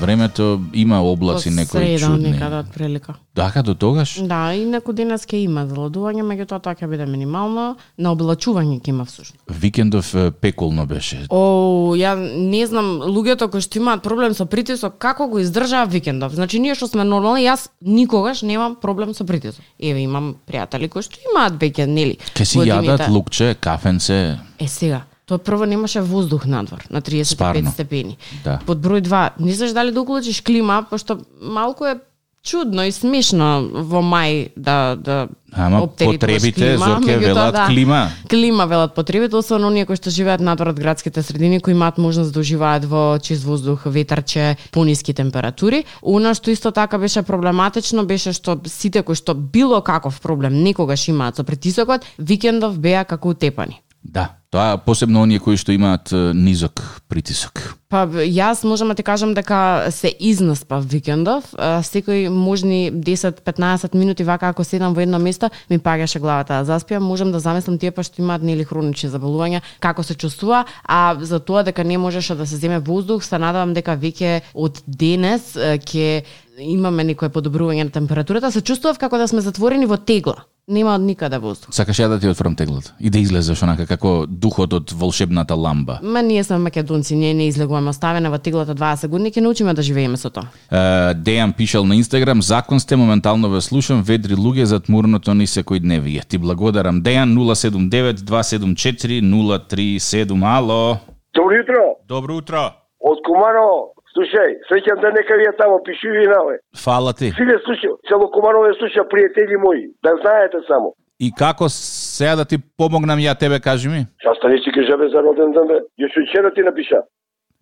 времето 0.00 0.60
има 0.72 1.02
облаци 1.02 1.50
некои 1.50 1.80
среда 1.80 2.06
чудни. 2.06 2.30
некаде 2.30 2.56
од 2.56 2.66
прилика. 2.74 3.14
Дака 3.34 3.62
до 3.62 3.74
тогаш? 3.74 4.18
Да, 4.22 4.54
и 4.54 4.64
некој 4.66 4.92
денес 4.92 5.26
ќе 5.26 5.42
има 5.44 5.66
заладување, 5.66 6.24
меѓутоа 6.26 6.60
тоа 6.62 6.74
ќе 6.74 6.88
биде 6.90 7.06
минимално, 7.06 7.76
на 7.98 8.12
облачување 8.14 8.80
ќе 8.80 8.88
има 8.88 9.04
всушност. 9.04 9.42
Викендов 9.48 10.14
пеколно 10.40 10.86
беше. 10.86 11.26
О, 11.30 11.94
ја 11.98 12.14
не 12.18 12.66
знам 12.66 13.02
луѓето 13.06 13.50
кои 13.50 13.60
што 13.60 13.78
имаат 13.78 14.02
проблем 14.02 14.34
со 14.34 14.46
притисок 14.46 14.98
како 14.98 15.28
го 15.28 15.38
издржаа 15.38 15.86
викендов. 15.86 16.34
Значи 16.34 16.58
ние 16.58 16.74
што 16.74 16.88
сме 16.88 17.04
нормални, 17.04 17.46
јас 17.46 17.68
никогаш 17.82 18.42
немам 18.42 18.76
проблем 18.80 19.14
со 19.14 19.24
притисок. 19.24 19.62
Еве 19.78 20.02
имам 20.02 20.36
пријатели 20.48 20.88
кои 20.88 21.02
што 21.02 21.22
имаат 21.30 21.60
веќе 21.60 21.86
нели. 21.86 22.18
Ке 22.34 22.44
си 22.44 22.58
јадат 22.58 23.08
лукче, 23.08 23.54
кафенце. 23.60 24.38
Е 24.58 24.68
сега, 24.68 25.04
тоа 25.28 25.38
прво 25.38 25.66
немаше 25.68 26.00
воздух 26.00 26.46
надвор 26.46 26.84
на 26.90 27.02
35 27.02 27.24
Спарно. 27.24 27.70
степени. 27.70 28.18
Да. 28.44 28.60
Под 28.66 28.78
број 28.78 29.04
2, 29.04 29.30
не 29.38 29.52
знаеш 29.52 29.72
дали 29.72 29.92
да 29.92 30.00
уклучиш 30.00 30.40
клима, 30.42 30.86
пошто 30.90 31.20
малку 31.40 31.84
е 31.84 32.00
чудно 32.42 32.86
и 32.86 32.92
смешно 32.92 33.68
во 33.84 34.00
мај 34.00 34.52
да 34.56 34.96
да 34.96 35.28
Ама 35.52 35.86
потребите, 35.86 36.52
клима, 36.52 36.84
Зорке, 36.84 37.16
велат 37.18 37.66
клима. 37.66 38.10
Клима 38.28 38.66
велат 38.66 38.94
потребите, 38.94 39.36
особено 39.36 39.68
оние 39.68 39.86
кои 39.86 39.96
што 39.96 40.10
живеат 40.12 40.44
надвор 40.44 40.72
од 40.72 40.80
градските 40.80 41.22
средини, 41.22 41.60
кои 41.60 41.72
имаат 41.72 41.98
можност 41.98 42.32
да 42.32 42.40
уживаат 42.40 42.84
во 42.84 43.18
чист 43.18 43.44
воздух, 43.44 43.86
ветарче, 43.86 44.56
пониски 44.72 45.14
температури. 45.14 45.84
Она 46.02 46.34
што 46.34 46.52
исто 46.52 46.70
така 46.70 46.98
беше 46.98 47.22
проблематично 47.22 48.04
беше 48.04 48.32
што 48.32 48.60
сите 48.64 49.02
кои 49.02 49.16
што 49.16 49.34
било 49.34 49.80
каков 49.80 50.20
проблем 50.20 50.62
некогаш 50.62 51.08
имаат 51.08 51.36
со 51.36 51.44
притисокот, 51.44 52.04
викендов 52.18 52.78
беа 52.78 53.04
како 53.04 53.32
утепани. 53.32 53.80
Да, 54.02 54.38
тоа 54.50 54.78
посебно 54.80 55.20
оние 55.20 55.40
кои 55.42 55.58
што 55.60 55.74
имаат 55.74 56.08
низок 56.32 56.80
притисок. 57.10 57.74
Па 57.92 58.06
јас 58.06 58.64
можам 58.64 58.88
да 58.88 58.94
ти 58.94 59.02
кажам 59.02 59.34
дека 59.34 59.90
се 59.92 60.08
изнаспав 60.08 60.86
викендов, 60.86 61.50
секој 61.84 62.28
можни 62.32 62.92
10-15 62.92 63.94
минути 63.94 64.24
вака 64.24 64.48
ако 64.48 64.64
седам 64.64 64.94
во 64.94 65.02
едно 65.04 65.18
место, 65.18 65.50
ми 65.68 65.78
паѓаше 65.78 66.20
главата 66.20 66.60
да 66.60 66.64
заспиам, 66.64 67.04
можам 67.04 67.32
да 67.32 67.40
замислам 67.40 67.78
тие 67.78 67.90
па 67.90 68.02
што 68.02 68.22
имаат 68.22 68.42
нели 68.42 68.64
хронични 68.64 69.10
заболувања, 69.10 69.60
како 69.80 70.02
се 70.02 70.14
чувствува, 70.14 70.64
а 70.84 71.16
за 71.20 71.40
тоа 71.40 71.64
дека 71.64 71.84
не 71.84 71.98
можеше 71.98 72.34
да 72.34 72.46
се 72.46 72.56
земе 72.56 72.78
воздух, 72.78 73.24
се 73.24 73.38
надевам 73.38 73.74
дека 73.74 73.96
веќе 73.96 74.40
од 74.54 74.82
денес 74.86 75.56
ќе 75.56 76.22
имаме 76.58 77.04
некое 77.04 77.28
подобрување 77.28 77.84
на 77.84 77.90
температурата, 77.90 78.52
се 78.52 78.60
чувствував 78.60 78.98
како 78.98 79.18
да 79.18 79.28
сме 79.28 79.40
затворени 79.40 79.86
во 79.86 79.96
тегла. 79.96 80.46
Нема 80.68 80.94
од 80.94 81.00
никаде 81.00 81.38
воздух. 81.40 81.72
Сакаш 81.72 81.96
ја 81.96 82.08
да 82.12 82.18
ти 82.20 82.28
отворам 82.28 82.52
теглот 82.56 82.92
и 83.00 83.08
да 83.10 83.18
излезеш 83.18 83.62
онака 83.64 83.86
како 83.86 84.26
духот 84.28 84.72
од 84.76 84.90
волшебната 84.92 85.54
ламба. 85.56 85.98
Ма 86.02 86.22
ние 86.22 86.44
сме 86.44 86.58
македонци, 86.58 87.16
ние 87.16 87.34
не 87.34 87.46
излегуваме 87.48 87.88
оставена 87.88 88.30
во 88.30 88.38
теглата 88.38 88.74
20 88.74 89.08
години, 89.08 89.32
ќе 89.32 89.40
научиме 89.40 89.74
да 89.74 89.82
живееме 89.82 90.16
со 90.16 90.28
тоа. 90.30 90.44
Е, 90.70 91.14
Дејан 91.14 91.56
пишал 91.56 91.84
на 91.84 91.96
Инстаграм, 91.96 92.42
закон 92.42 92.80
сте, 92.80 92.96
моментално 92.96 93.48
ве 93.50 93.60
слушам, 93.60 94.02
ведри 94.02 94.36
луѓе 94.36 94.62
за 94.62 94.80
тмурното 94.80 95.34
ни 95.34 95.46
секојдневие. 95.46 96.28
Ти 96.28 96.38
благодарам. 96.38 97.00
Дејан 97.02 97.32
079 97.32 98.20
274 98.20 99.20
037. 99.24 100.44
Ало. 100.44 100.98
Добро 101.34 101.54
jutro, 101.54 101.96
Добро 102.08 102.36
утро. 102.36 102.72
од 103.00 103.18
Куманово. 103.24 103.94
Слушај, 104.16 104.50
среќан 104.68 105.00
ден 105.02 105.12
нека 105.18 105.36
ви 105.36 105.44
е 105.50 105.52
тамо, 105.58 105.82
пишуви 105.84 106.26
наве. 106.26 106.58
Фала 106.84 107.12
ти. 107.12 107.30
Силе 107.36 107.58
слуша, 107.64 107.90
цело 108.08 108.30
Куманово 108.30 108.66
е 108.66 108.78
слуша, 108.80 109.04
пријатели 109.04 109.56
мои, 109.64 109.90
да 110.02 110.16
знаете 110.22 110.58
само. 110.66 110.94
И 111.20 111.32
како 111.34 111.68
сега 111.68 112.36
да 112.36 112.44
ти 112.44 112.56
помогнам 112.78 113.18
ја 113.18 113.34
тебе, 113.38 113.60
кажи 113.60 113.88
ми? 113.88 114.06
Шаста 114.22 114.48
не 114.48 114.58
си 114.58 114.70
кажа 114.74 114.96
бе 114.96 115.08
за 115.08 115.22
роден 115.22 115.52
ден 115.52 115.66
бе? 115.66 115.78
Јас 116.00 116.14
вчера 116.14 116.54
ти 116.54 116.62
напиша. 116.62 117.02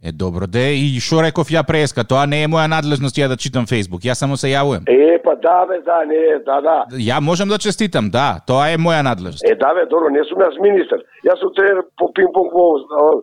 Е, 0.04 0.12
добро, 0.12 0.46
де, 0.46 0.74
и 0.76 1.00
шо 1.00 1.22
реков 1.24 1.48
ја 1.48 1.62
преска, 1.64 2.04
тоа 2.04 2.26
не 2.28 2.42
е 2.44 2.48
моја 2.52 2.68
надлежност 2.68 3.16
ја 3.16 3.30
да 3.32 3.36
читам 3.36 3.64
Фейсбук, 3.66 4.04
ја 4.04 4.12
само 4.12 4.36
се 4.36 4.52
јавувам. 4.52 4.84
Е, 4.92 5.16
па 5.24 5.32
да 5.40 5.64
бе, 5.66 5.80
да, 5.88 6.04
не, 6.04 6.20
да, 6.44 6.60
да. 6.60 6.76
Ја 7.00 7.20
можам 7.20 7.48
да 7.48 7.58
честитам, 7.58 8.10
да, 8.10 8.40
тоа 8.46 8.68
е 8.74 8.76
моја 8.76 9.00
надлежност. 9.02 9.48
Е, 9.48 9.56
да 9.56 9.72
бе, 9.72 9.86
добро, 9.88 10.12
не 10.12 10.20
сум 10.28 10.44
јас 10.44 10.60
министер. 10.60 11.00
Јас 11.24 11.40
сум 11.40 11.54
тренер 11.56 11.80
по 11.96 12.12
пинг-понг 12.12 12.52
во 12.52 12.66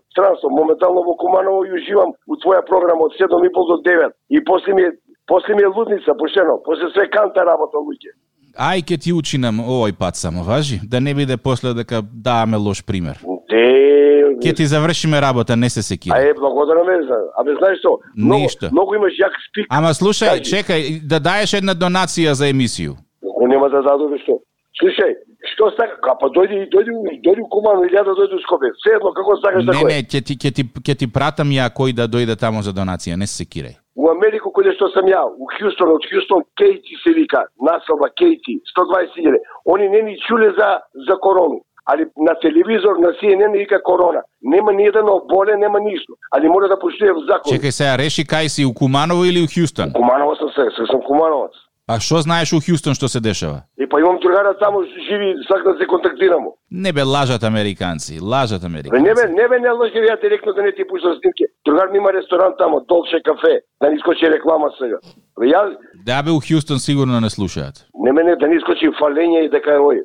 странство. 0.10 0.50
Моментално 0.50 1.06
во 1.06 1.14
Куманово 1.22 1.62
и 1.70 1.78
уживам 1.78 2.18
у 2.26 2.42
твоја 2.42 2.66
програма 2.66 3.06
од 3.06 3.22
7 3.22 3.30
и 3.46 3.54
пол 3.54 3.70
до 3.70 3.78
9. 3.86 4.10
И 4.34 4.44
после 4.44 4.74
ми 4.74 4.82
е 4.90 4.92
После 5.26 5.56
ми 5.56 5.62
е 5.62 5.68
лудница, 5.68 6.12
пошено. 6.20 6.62
После 6.66 6.90
све 6.92 7.10
канта 7.10 7.46
работа 7.46 7.78
луѓе. 7.80 8.12
Ај 8.54 8.84
ке 8.86 8.98
ти 9.02 9.14
учинам 9.14 9.64
овој 9.64 9.96
пат 9.98 10.20
само, 10.20 10.44
важи? 10.44 10.82
Да 10.84 11.00
не 11.02 11.14
биде 11.16 11.38
после 11.38 11.74
дека 11.74 12.04
даваме 12.04 12.58
лош 12.58 12.84
пример. 12.86 13.18
Де, 13.54 14.36
Ке 14.42 14.54
ти 14.54 14.66
завршиме 14.66 15.22
работа, 15.22 15.56
не 15.56 15.70
се 15.70 15.82
секира. 15.84 16.16
А 16.18 16.22
е, 16.22 16.34
благодарам 16.34 16.90
е 16.90 17.04
за. 17.10 17.18
Абе, 17.40 17.52
знаеш 17.60 17.80
што? 17.80 18.00
Многу, 18.18 18.42
Ништо. 18.44 18.66
многу 18.72 18.96
имаш 18.96 19.14
јак 19.14 19.34
спик. 19.50 19.66
Ама 19.70 19.90
слушај, 19.94 20.30
Кажи. 20.30 20.44
чекај, 20.52 20.82
да 21.08 21.20
даеш 21.20 21.54
една 21.54 21.74
донација 21.76 22.32
за 22.34 22.46
емисију. 22.54 22.94
Ако 23.30 23.48
нема 23.48 23.70
да 23.70 23.82
дадове 23.82 24.18
што? 24.24 24.40
Слушај, 24.82 25.12
што 25.54 25.70
сака? 25.78 25.96
Ка 26.02 26.16
па 26.20 26.28
дојди, 26.34 26.66
дојди, 26.74 26.92
дојди 27.26 27.42
у 27.46 27.50
Кумано 27.54 27.86
или 27.86 27.96
ја 27.96 28.04
да 28.10 28.14
дојди 28.18 28.36
у 28.36 28.42
Скопје. 28.46 28.74
Се 28.84 28.96
едно 28.98 29.14
како 29.14 29.38
сакаш 29.44 29.66
да 29.66 29.72
Не, 29.78 29.84
не, 29.84 30.00
ќе 30.12 30.20
ти, 30.28 30.34
ќе 30.36 30.52
ти, 30.56 30.64
ќе 30.86 30.96
ти 31.00 31.06
пратам 31.08 31.50
ја 31.54 31.70
кој 31.70 31.94
да 31.94 32.08
дојде 32.08 32.36
тамо 32.40 32.62
за 32.62 32.74
донација, 32.74 33.16
не 33.16 33.28
се 33.28 33.44
секирај. 33.44 33.76
У 33.96 34.10
Америку 34.10 34.50
кој 34.50 34.74
што 34.74 34.90
сам 34.96 35.06
ја, 35.06 35.22
у 35.30 35.46
Хјустон, 35.54 35.94
од 35.94 36.04
Хјустон 36.10 36.42
Кейти 36.58 36.98
се 37.04 37.14
вика, 37.14 37.46
населба 37.62 38.10
Кейти, 38.18 38.58
120.000. 38.74 39.38
Они 39.70 39.88
не 39.94 40.02
ни 40.02 40.18
чуле 40.28 40.50
за 40.58 40.82
за 41.08 41.16
корону. 41.22 41.62
Али 41.86 42.06
на 42.18 42.34
телевизор 42.40 42.96
на 43.00 43.10
CNN 43.20 43.52
вика 43.58 43.84
корона. 43.84 44.22
Нема 44.42 44.74
ни 44.74 44.84
еден 44.84 45.10
оболен, 45.10 45.60
нема 45.60 45.80
ништо. 45.80 46.14
Али 46.32 46.48
мора 46.48 46.68
да 46.68 46.80
поштуе 46.80 47.12
закон. 47.28 47.52
Чекај 47.52 47.72
сега, 47.72 47.98
реши 47.98 48.24
кај 48.24 48.48
си, 48.48 48.66
у 48.66 48.74
Куманово 48.74 49.26
или 49.26 49.44
у 49.44 49.48
Хјустон? 49.48 49.92
Куманово 49.94 50.36
сам 50.36 50.50
се, 50.50 50.64
се 50.76 50.86
сум 50.92 51.02
Кумановац. 51.02 51.52
А 51.86 52.00
што 52.00 52.22
знаеш 52.24 52.54
у 52.56 52.62
Хјустон 52.64 52.96
што 52.96 53.10
се 53.12 53.20
дешава? 53.20 53.64
И 53.76 53.84
па 53.86 54.00
имам 54.00 54.16
другара 54.24 54.54
таму 54.56 54.84
живи, 54.88 55.36
сак 55.48 55.64
да 55.68 55.76
се 55.78 55.86
контактирамо. 55.86 56.56
Не 56.72 56.94
бе, 56.94 57.04
лажат 57.04 57.44
американци, 57.44 58.20
лажат 58.22 58.62
Бе, 58.62 58.68
американци. 58.68 59.04
не 59.04 59.14
бе, 59.14 59.24
не 59.28 59.48
бе, 59.50 59.60
не 59.60 59.70
лъжи 59.70 60.00
ја 60.00 60.16
директно 60.22 60.54
да 60.54 60.62
не 60.64 60.72
ти 60.72 60.84
пуштам 60.88 61.12
снимки. 61.20 61.44
Другар 61.66 61.88
ми 61.92 61.98
има 61.98 62.14
ресторант 62.14 62.56
тамо, 62.58 62.80
Долче 62.88 63.20
кафе, 63.26 63.60
да 63.82 63.90
не 63.90 63.96
искочи 63.96 64.32
реклама 64.32 64.72
сега. 64.80 64.98
Бе, 65.40 65.46
ја, 65.52 65.76
Да 66.06 66.24
бе, 66.24 66.32
у 66.32 66.40
Хјустон 66.40 66.78
сигурно 66.80 67.20
не 67.20 67.30
слушаат. 67.30 67.76
не 68.06 68.12
мене 68.12 68.36
да 68.36 68.48
не 68.48 68.56
искочи 68.56 68.88
фалење 69.00 69.46
и 69.46 69.50
дека 69.50 69.72
е 69.76 69.80
ој, 69.84 69.98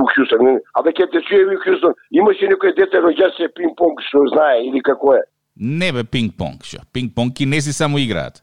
у, 0.00 0.02
Хјустон. 0.16 0.40
Не, 0.40 0.60
Абе, 0.72 0.92
ке 0.92 1.04
те 1.12 1.20
чуе 1.20 1.44
у 1.44 1.60
Хјустон, 1.60 1.92
имаше 2.16 2.48
некој 2.48 2.72
дете 2.76 2.96
роѓаше 2.96 3.52
пинг-понг, 3.52 4.00
што 4.08 4.24
знае, 4.32 4.64
или 4.68 4.80
како 4.80 5.12
е. 5.14 5.20
Не 5.56 5.92
бе, 5.92 6.00
пинг-понг, 6.04 6.64
шо. 6.64 6.80
Пинг-понг 6.94 7.34
кинези 7.36 7.72
само 7.72 7.98
играат. 7.98 8.42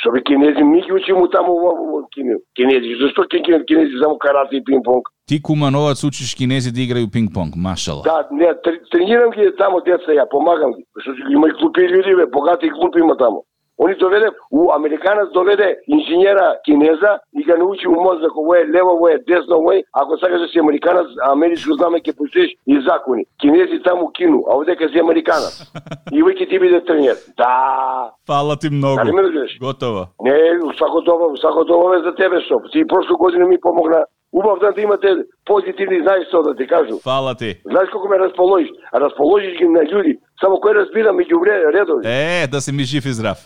Што 0.00 0.10
бе, 0.12 0.22
кинези, 0.22 0.62
ми 0.64 0.80
ги 0.80 0.92
учимо 0.92 1.28
таму 1.28 1.52
во, 1.60 2.06
кинези. 2.10 2.40
Кинези, 2.56 2.94
зашто 3.02 3.22
ке 3.28 3.42
ке- 3.42 3.64
кинези 3.64 3.98
само 4.02 4.16
карате 4.18 4.56
и 4.56 4.64
пинг-понг? 4.64 5.02
Ти 5.28 5.42
кумановац 5.42 6.04
учиш 6.04 6.34
кинези 6.34 6.72
да 6.72 6.80
играју 6.80 7.10
пинг-понг, 7.12 7.52
машала. 7.56 8.02
Да, 8.04 8.26
не, 8.32 8.46
тр- 8.64 8.80
тренирам 8.90 9.30
ги 9.30 9.50
таму 9.58 9.80
деца, 9.84 10.10
ја 10.12 10.24
помагам 10.30 10.72
ги. 10.72 10.84
Што 10.98 11.12
има 11.30 11.48
и 11.48 11.52
глупи 11.52 11.80
луѓе, 11.92 12.30
богати 12.32 12.68
глупи 12.70 12.98
има 12.98 13.16
таму. 13.16 13.44
Они 13.84 13.94
доведе, 13.94 14.30
у 14.50 14.70
американец 14.70 15.32
доведе 15.32 15.76
инженера 15.86 16.56
кинеза 16.64 17.18
и 17.34 17.42
ga 17.44 17.58
научи 17.58 17.88
у 17.88 18.00
мозок, 18.00 18.36
ово 18.36 18.54
е 18.54 18.66
лево, 18.68 18.94
ово 18.94 19.08
е 19.08 19.18
десно, 19.18 19.56
ово 19.56 19.72
е, 19.72 19.82
ако 19.92 20.18
сакаш 20.18 20.40
да 20.40 20.48
си 20.48 20.58
американец, 20.58 21.06
америчко 21.26 21.74
знаме 21.74 21.98
ќе 21.98 22.16
поштиш 22.16 22.50
и 22.66 22.80
закони. 22.80 23.24
Кинези 23.40 23.82
таму 23.82 24.12
кину, 24.12 24.44
а 24.48 24.56
овде 24.56 24.76
си 24.92 24.98
американец. 25.00 25.72
И 26.12 26.22
веќе 26.22 26.48
ти 26.48 26.58
биде 26.58 26.84
тренер. 26.84 27.16
Да. 27.36 28.12
Фала 28.26 28.56
ти 28.56 28.70
многу. 28.70 28.96
Дали 28.96 29.12
ме 29.12 29.22
разбираш? 29.22 29.58
Готово. 29.60 30.06
Не, 30.22 30.58
усако 30.64 31.00
добро, 31.00 31.26
усако 31.32 31.64
добро 31.64 31.94
е 31.94 32.02
за 32.02 32.14
тебе 32.14 32.40
што. 32.40 32.60
Ти 32.72 32.86
прошла 32.86 33.16
година 33.16 33.46
ми 33.46 33.60
помогна. 33.60 34.04
Убав 34.32 34.58
да 34.58 34.82
имате 34.82 35.08
позитивни, 35.44 36.02
знаеш 36.02 36.28
што 36.28 36.42
да 36.42 36.54
ти 36.56 36.66
кажу. 36.66 36.98
Фала 37.04 37.34
ти. 37.34 37.60
Знаеш 37.64 37.90
колку 37.90 38.08
ме 38.08 38.18
расположиш? 38.18 38.68
Расположиш 38.94 39.58
ги 39.58 39.68
на 39.68 39.82
луѓе. 39.84 40.16
Само 40.40 40.56
кој 40.56 40.72
разбира 40.74 41.12
меѓу 41.12 41.42
редови. 41.72 42.06
Е, 42.06 42.46
да 42.46 42.60
си 42.60 42.72
ми 42.72 42.84
жив 42.84 43.04
и 43.06 43.12
здрав. 43.12 43.38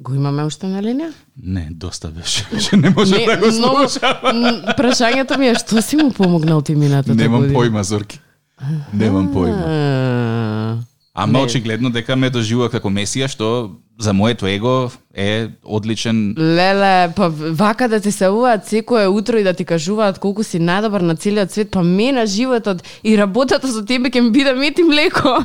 Го 0.00 0.14
имаме 0.14 0.44
уште 0.44 0.66
на 0.66 0.82
линија? 0.82 1.12
Не, 1.38 1.68
доста 1.70 2.08
беше. 2.08 2.46
Че 2.60 2.76
не 2.76 2.90
може 2.90 3.14
да 3.16 3.36
го 3.36 3.50
слушам. 3.52 4.16
Прашањето 4.74 5.38
ми 5.38 5.48
е 5.48 5.54
што 5.54 5.82
си 5.82 5.96
му 5.96 6.10
помогнал 6.12 6.62
ти 6.62 6.74
минатата 6.74 7.14
Немам 7.14 7.40
година? 7.42 7.58
појма, 7.58 7.80
Зорки. 7.80 8.20
Немам 8.92 9.28
појма. 9.28 9.62
А, 9.64 10.76
Ама 11.16 11.32
Не. 11.32 11.44
очигледно 11.44 11.90
дека 11.90 12.16
ме 12.16 12.30
доживува 12.30 12.68
како 12.68 12.88
месија, 12.90 13.28
што 13.28 13.70
за 14.00 14.12
моето 14.12 14.46
его 14.46 14.90
е 15.14 15.48
одличен 15.62 16.34
Леле, 16.36 17.12
па 17.14 17.28
вака 17.30 17.88
да 17.88 18.00
ти 18.00 18.12
се 18.12 18.28
уваат 18.28 18.66
секое 18.66 19.06
утро 19.06 19.36
и 19.36 19.42
да 19.42 19.54
ти 19.54 19.64
кажуваат 19.64 20.18
колку 20.18 20.42
си 20.42 20.58
најдобар 20.58 21.02
на 21.02 21.14
целиот 21.14 21.52
свет, 21.52 21.70
па 21.70 21.82
мене 21.82 22.26
животот 22.26 22.82
и 23.04 23.14
работата 23.14 23.68
со 23.68 23.84
тебе 23.84 24.10
ќе 24.10 24.20
ми 24.20 24.30
биде 24.32 24.54
мет 24.54 24.78
и 24.78 24.82
млеко. 24.82 25.38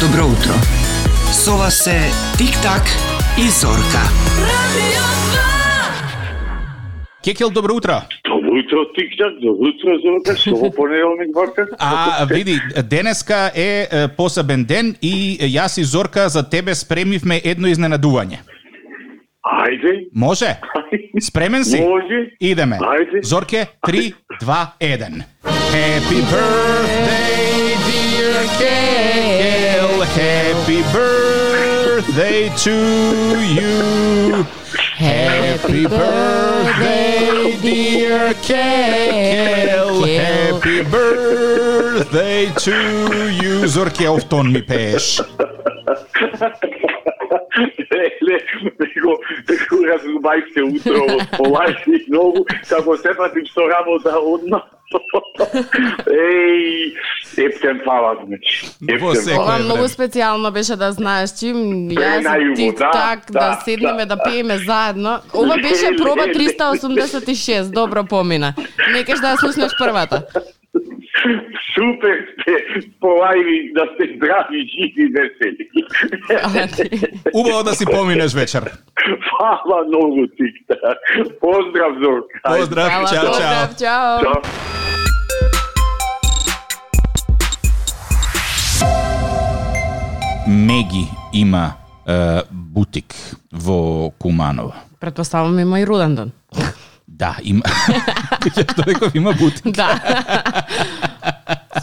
Добро 0.00 0.26
утро. 0.26 0.79
Со 1.32 1.56
вас 1.56 1.84
се 1.84 2.00
Тик-так 2.38 2.82
и 3.38 3.48
Зорка. 3.48 4.02
Кекел, 7.24 7.50
добро 7.50 7.74
утро. 7.74 8.02
Добро 8.24 8.58
утро, 8.58 8.84
Тик-так, 8.94 9.40
добро 9.40 9.68
утро, 9.68 9.98
Зорка, 10.02 10.36
што 10.36 10.56
во 10.56 10.70
понеделник 10.70 11.34
вака? 11.36 11.66
А, 11.78 12.26
види, 12.26 12.58
денеска 12.82 13.52
е 13.54 13.86
е, 13.90 14.08
посебен 14.08 14.64
ден 14.64 14.96
и 15.02 15.38
јас 15.40 15.80
и 15.80 15.84
Зорка 15.84 16.28
за 16.28 16.42
тебе 16.42 16.74
спремивме 16.74 17.40
едно 17.44 17.68
изненадување. 17.68 18.42
Ајде, 19.40 20.08
Може? 20.14 20.56
Спремен 21.22 21.64
си? 21.64 21.80
Може. 21.80 22.30
Идеме. 22.40 22.76
Ајде. 22.76 23.22
Зорке, 23.22 23.66
3, 23.86 24.12
2, 24.42 24.66
1. 24.80 25.22
Happy 25.72 26.20
birthday, 26.30 27.69
dear 28.40 28.48
Kel. 28.58 30.00
Happy 30.02 30.82
birthday 30.92 32.48
to 32.56 32.76
you. 33.56 34.46
Happy 34.96 35.86
birthday, 35.86 37.58
dear 37.60 38.34
Kel. 38.34 40.04
Happy 40.04 40.82
birthday 40.82 42.50
to 42.64 42.76
you. 43.42 43.66
Зорке, 43.66 44.08
овтон 44.08 44.52
ми 44.52 44.66
пееш. 44.66 45.20
Леле, 47.92 48.38
него, 48.80 49.18
него 49.48 49.76
разумајте 49.90 50.62
утро, 50.62 51.00
полајте 51.36 51.96
многу, 52.08 52.44
како 52.68 52.96
се 52.96 53.12
патим 53.18 53.46
со 53.46 53.66
работа 53.68 54.16
одма. 54.18 54.62
Еј, 56.10 56.92
ептен 57.38 57.80
фала, 57.84 58.16
значи. 58.26 58.66
Во 59.00 59.12
Ептен 59.12 59.24
секој 59.24 59.38
Ова 59.38 59.58
многу 59.62 59.88
специјално 59.90 60.50
беше 60.54 60.76
да 60.76 60.90
знаеш 60.92 61.34
чим 61.38 61.90
јас 61.94 62.26
ти 62.56 62.70
да, 62.78 62.90
так 62.90 63.30
да, 63.30 63.38
да, 63.38 63.60
седнеме 63.64 64.06
да, 64.06 64.16
да. 64.16 64.22
пееме 64.22 64.58
заедно. 64.58 65.18
Ова 65.34 65.56
беше 65.62 65.96
проба 65.96 66.28
386, 66.36 67.70
добро 67.72 68.04
помина. 68.04 68.54
Некаш 68.92 69.20
да 69.20 69.34
ја 69.34 69.40
слушнеш 69.40 69.72
првата. 69.78 70.22
Супер 71.74 72.16
сте, 72.32 72.54
полајни 73.02 73.72
да 73.74 73.84
сте 73.94 74.04
здрави, 74.16 74.60
живи, 74.72 75.04
весели. 75.16 75.64
Убаво 77.34 77.62
да 77.62 77.74
си 77.74 77.84
поминеш 77.86 78.34
вечер. 78.34 78.62
Фала 79.30 79.84
многу, 79.88 80.26
Тик-так. 80.26 80.98
Поздрав, 81.40 81.92
Зорка. 82.02 82.40
Поздрав, 82.44 82.88
чао, 82.88 83.06
чао. 83.08 83.26
поздрав, 83.26 83.76
чао. 83.78 84.20
Чао. 84.22 84.42
Меги 90.48 91.04
има 91.32 91.72
е, 92.08 92.42
бутик 92.50 93.14
во 93.52 94.10
Куманово. 94.18 94.74
Предпоставам 95.00 95.58
има 95.58 95.80
и 95.80 95.86
роден 95.86 96.14
ден. 96.14 96.32
Да, 97.08 97.36
има. 97.42 97.62
Што 98.50 98.82
реков, 98.86 99.14
има 99.14 99.32
бутик. 99.32 99.74
Да. 99.76 100.00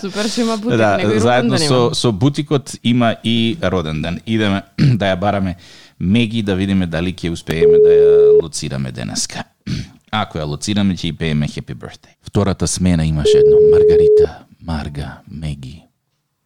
Супер 0.01 0.29
што 0.29 0.41
има 0.41 0.57
бутик, 0.57 0.77
да, 0.77 1.19
заедно 1.19 1.57
ден 1.57 1.67
со, 1.67 1.73
има. 1.73 1.95
со 1.95 2.11
бутикот 2.11 2.75
има 2.83 3.15
и 3.23 3.57
роден 3.63 4.01
ден. 4.01 4.19
Идеме 4.25 4.61
да 4.77 5.13
ја 5.13 5.19
бараме 5.19 5.55
Меги 5.99 6.43
да 6.45 6.55
видиме 6.55 6.85
дали 6.85 7.13
ќе 7.13 7.31
успееме 7.33 7.79
да 7.81 7.89
ја 7.89 8.41
лоцираме 8.41 8.91
денеска. 8.91 9.43
Ако 10.11 10.37
ја 10.37 10.45
лоцираме, 10.45 10.93
ќе 10.93 11.09
и 11.09 11.13
пееме 11.13 11.47
Happy 11.47 11.73
Birthday. 11.73 12.13
Втората 12.21 12.67
смена 12.67 13.05
имаше 13.05 13.37
едно 13.37 13.57
Маргарита, 13.71 14.45
Марга, 14.61 15.21
Меги. 15.31 15.83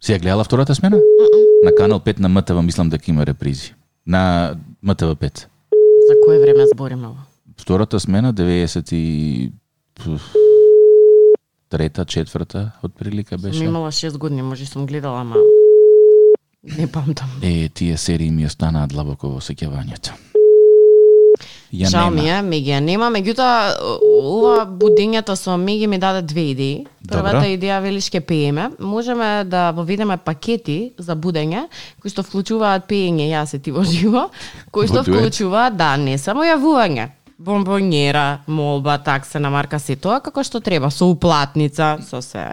Си 0.02 0.14
ја 0.14 0.22
гледала 0.22 0.44
втората 0.44 0.76
смена? 0.76 0.98
На 1.64 1.76
канал 1.76 2.00
5 2.00 2.20
на 2.20 2.30
МТВ 2.30 2.64
мислам 2.64 2.90
дека 2.90 3.12
има 3.12 3.26
репризи. 3.26 3.74
На 4.08 4.56
МТВ 4.84 5.16
5. 5.16 5.38
За 6.08 6.14
кое 6.26 6.40
време 6.40 6.66
збориме? 6.74 7.08
Втората 7.58 8.00
смена 8.00 8.34
90 8.34 8.94
и 8.94 9.52
трета, 11.72 12.06
четврта 12.06 12.72
отприлика 12.84 13.40
Сум 13.40 13.50
беше. 13.50 13.64
имала 13.64 13.92
6 13.92 14.18
години, 14.18 14.42
може 14.42 14.66
сум 14.66 14.86
гледала, 14.86 15.22
ама 15.22 15.36
не 16.78 16.88
памтам. 16.92 17.30
Е, 17.42 17.70
тие 17.70 17.98
серии 17.98 18.32
ми 18.32 18.46
останаа 18.46 18.88
длабоко 18.88 19.30
во 19.30 19.40
сеќавањето. 19.42 20.14
Ја 21.74 21.88
Жал 21.90 22.12
нема. 22.12 22.22
ми 22.22 22.30
е, 22.30 22.42
Меги 22.42 22.70
ја 22.70 22.80
нема, 22.84 23.08
меѓутоа 23.10 23.80
ова 24.04 24.66
будењето 24.68 25.34
со 25.40 25.56
Меги 25.58 25.88
ми 25.88 25.98
даде 25.98 26.22
две 26.22 26.44
идеи. 26.52 26.86
Првата 27.08 27.48
идеја 27.48 27.80
велиш 27.82 28.10
ке 28.12 28.20
пееме. 28.22 28.70
Можеме 28.80 29.44
да 29.48 29.72
воведеме 29.72 30.18
пакети 30.18 30.92
за 31.00 31.16
будење 31.16 31.66
кои 32.02 32.12
што 32.12 32.22
вклучуваат 32.28 32.86
пеење 32.92 33.32
јас 33.32 33.56
и 33.56 33.60
ти 33.60 33.72
во 33.72 33.84
живо, 33.88 34.28
кои 34.72 34.88
што 34.88 35.02
вклучуваат 35.08 35.78
да 35.80 35.96
не 35.98 36.18
само 36.18 36.44
јавување, 36.44 37.10
бомбонjera, 37.44 38.40
молба, 38.48 38.98
такса 38.98 39.40
на 39.40 39.50
марка 39.50 39.80
се 39.80 39.96
тоа 39.96 40.20
како 40.22 40.44
што 40.44 40.62
треба, 40.62 40.92
со 40.92 41.08
уплатница, 41.10 41.98
со 42.06 42.22
се. 42.22 42.46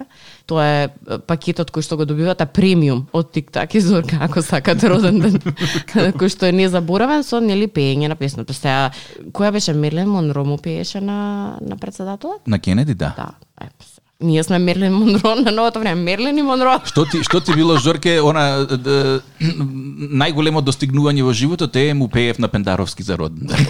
Тоа 0.48 0.64
е 0.64 1.18
пакетот 1.28 1.70
кој 1.74 1.84
што 1.84 1.98
го 2.00 2.06
добивате 2.08 2.46
премиум 2.46 3.04
од 3.12 3.32
TikTok 3.34 3.76
и 3.76 3.82
Зорка, 3.84 4.18
ако 4.24 4.42
сакате 4.42 4.88
роден 4.88 5.20
ден, 5.20 5.38
кој 6.18 6.32
што 6.32 6.48
е 6.48 6.56
незаборавен 6.56 7.24
со 7.26 7.40
нели 7.44 7.68
пеење 7.68 8.08
на 8.08 8.16
песната. 8.16 8.56
Сега, 8.56 8.90
која 9.32 9.52
беше 9.52 9.76
Мерлин 9.76 10.08
Монро 10.08 10.44
му 10.44 10.58
пееше 10.58 11.00
на 11.00 11.58
на 11.60 11.76
председателот? 11.76 12.46
На 12.46 12.58
Кенеди, 12.58 12.94
да. 12.94 13.14
Да, 13.16 13.30
е, 13.60 13.68
се. 13.84 13.97
Ние 14.22 14.42
сме 14.44 14.58
Мерлин 14.58 14.92
Монро 14.92 15.34
на 15.34 15.52
новото 15.52 15.78
време. 15.78 16.02
Мерлин 16.02 16.38
и 16.38 16.42
Монро. 16.42 16.80
Што 16.82 17.04
ти 17.06 17.22
што 17.22 17.38
ти 17.38 17.54
било 17.54 17.76
Зорке, 17.78 18.18
она 18.18 18.66
д, 18.66 18.74
д, 18.74 19.22
најголемо 20.10 20.58
достигнување 20.58 21.22
во 21.22 21.30
животот 21.30 21.76
е 21.78 21.94
му 21.94 22.08
пеев 22.10 22.42
на 22.42 22.50
Пендаровски 22.50 23.06
за 23.06 23.14
роден 23.14 23.46
ден. 23.46 23.62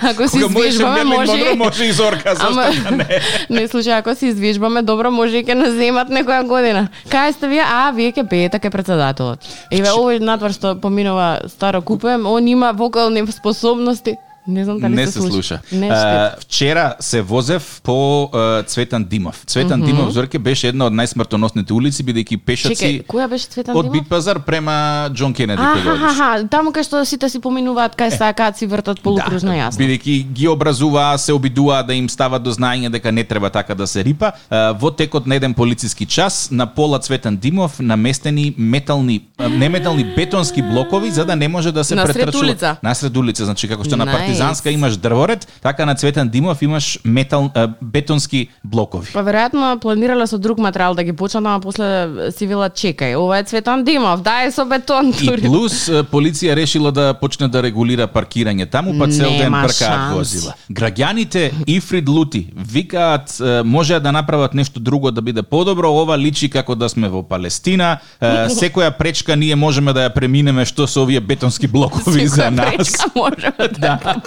Ако 0.00 0.28
си 0.28 0.38
извежбаме, 0.38 1.04
може 1.04 1.32
Монро, 1.32 1.56
може 1.56 1.84
и 1.84 1.92
Зорка, 1.92 2.34
Ама, 2.40 2.72
да 2.72 2.96
не? 2.96 3.20
не 3.50 3.68
слушај, 3.68 3.98
ако 4.00 4.14
се 4.14 4.32
извежбаме, 4.32 4.80
добро 4.82 5.10
може 5.12 5.36
и 5.36 5.44
ќе 5.44 5.52
нас 5.52 5.76
земат 5.76 6.08
некоја 6.08 6.40
година. 6.48 6.88
Кај 7.12 7.36
сте 7.36 7.52
вие? 7.52 7.68
А, 7.68 7.92
вие 7.92 8.16
ќе 8.16 8.24
пеете 8.24 8.56
кај 8.56 8.72
председателот. 8.72 9.44
Еве, 9.68 9.92
овој 9.92 10.24
надвор 10.24 10.56
што 10.56 10.72
поминува 10.80 11.44
старо 11.52 11.84
купуем, 11.84 12.24
он 12.24 12.48
има 12.48 12.72
вокални 12.72 13.28
способности. 13.28 14.16
Не 14.48 14.64
знам 14.64 14.78
дали 14.80 14.94
не 14.94 15.06
се, 15.06 15.12
се 15.12 15.20
слуша. 15.20 15.60
Не, 15.72 15.88
А, 15.88 16.34
вчера 16.40 16.94
се 17.00 17.22
возев 17.22 17.80
по 17.82 18.22
а, 18.24 18.62
Цветан 18.62 19.04
Димов. 19.04 19.42
Цветан 19.46 19.82
Димов 19.82 20.10
Зорке 20.10 20.38
беше 20.38 20.68
една 20.68 20.86
од 20.86 20.92
најсмртоносните 20.92 21.72
улици 21.72 22.04
бидејќи 22.04 22.36
пешаци 22.38 22.74
Чекај, 22.74 23.06
која 23.06 23.28
беше 23.28 23.46
Цветан 23.48 23.76
од 23.76 23.82
Димов? 23.82 23.92
Бит 23.92 24.08
пазар 24.08 24.38
према 24.40 25.10
Џон 25.12 25.34
Кенеди 25.34 25.62
Аха, 25.62 26.46
таму 26.50 26.70
кај 26.70 26.82
што 26.84 27.04
сите 27.04 27.28
си 27.28 27.40
поминуваат 27.40 27.96
кај 27.96 28.16
сакаат 28.16 28.58
си 28.58 28.66
вртат 28.66 29.00
полукружно 29.00 29.52
јасно. 29.52 29.78
бидејќи 29.78 30.32
ги 30.32 30.48
образуваа, 30.48 31.18
се 31.18 31.32
обидуваа 31.32 31.82
да 31.82 31.94
им 31.94 32.08
стават 32.08 32.42
до 32.42 32.50
знаење 32.52 32.90
дека 32.90 33.12
не 33.12 33.24
треба 33.24 33.50
така 33.50 33.74
да 33.74 33.86
се 33.86 34.04
рипа. 34.04 34.32
А, 34.50 34.72
Во 34.72 34.90
текот 34.90 35.26
на 35.26 35.34
еден 35.34 35.54
полициски 35.54 36.06
час 36.06 36.48
на 36.50 36.66
пола 36.66 36.98
Цветан 36.98 37.36
Димов 37.36 37.80
наместени 37.80 38.54
метални, 38.58 39.20
не 39.50 39.68
метални 39.68 40.04
бетонски 40.16 40.62
блокови 40.62 41.10
за 41.10 41.24
да 41.24 41.36
не 41.36 41.48
може 41.48 41.72
да 41.72 41.84
се 41.84 41.94
Насред 41.94 42.16
претрчува. 42.16 42.44
улица. 42.44 42.76
Насред 42.82 43.16
улица, 43.16 43.44
значи 43.44 43.68
како 43.68 43.84
што 43.84 43.96
на 43.96 44.06
Nice. 44.06 44.35
Партизанска 44.38 44.70
имаш 44.70 44.96
дрворед, 44.96 45.48
така 45.62 45.86
на 45.86 45.94
Цветан 45.94 46.28
Димов 46.28 46.62
имаш 46.62 46.98
метал 47.04 47.50
а, 47.54 47.68
бетонски 47.82 48.48
блокови. 48.64 49.08
Па 49.12 49.20
веројатно 49.20 49.78
планирале 49.78 50.26
со 50.26 50.38
друг 50.38 50.58
материјал 50.58 50.94
да 50.94 51.02
ги 51.02 51.12
почнат, 51.12 51.46
ама 51.46 51.60
после 51.60 51.86
си 52.30 52.46
велат 52.46 52.72
чекај, 52.74 53.16
ова 53.16 53.38
е 53.38 53.44
Цветан 53.44 53.84
Димов, 53.84 54.20
дај 54.20 54.50
со 54.50 54.64
бетон 54.64 55.08
И 55.10 55.26
тури. 55.26 55.42
плюс 55.42 55.88
е, 55.88 56.02
полиција 56.02 56.54
решила 56.54 56.92
да 56.92 57.14
почне 57.14 57.48
да 57.48 57.62
регулира 57.62 58.06
паркирање 58.06 58.66
таму, 58.66 58.98
па 58.98 59.08
цел 59.08 59.30
ден 59.30 59.52
бркаат 59.52 59.72
шанс. 59.72 60.14
возила. 60.14 60.54
Граѓаните 60.70 61.52
Ифрид 61.66 62.08
Лути 62.08 62.46
викаат 62.56 63.40
е, 63.40 63.62
можеа 63.62 64.00
да 64.00 64.12
направат 64.12 64.54
нешто 64.54 64.80
друго 64.80 65.10
да 65.10 65.22
биде 65.22 65.42
подобро, 65.42 65.90
ова 65.92 66.18
личи 66.18 66.50
како 66.50 66.74
да 66.74 66.88
сме 66.88 67.08
во 67.08 67.22
Палестина. 67.22 67.98
Секоја 68.50 68.90
пречка 68.90 69.36
ние 69.36 69.56
можеме 69.56 69.92
да 69.92 70.00
ја 70.00 70.14
преминеме 70.14 70.64
што 70.64 70.86
со 70.86 71.02
овие 71.02 71.20
бетонски 71.20 71.66
блокови 71.66 72.26
за 72.26 72.36
Секоја 72.36 72.50
нас. 72.50 72.66
пречка 72.68 73.10
може 73.16 73.52
да. 73.78 73.98
Е, 74.06 74.25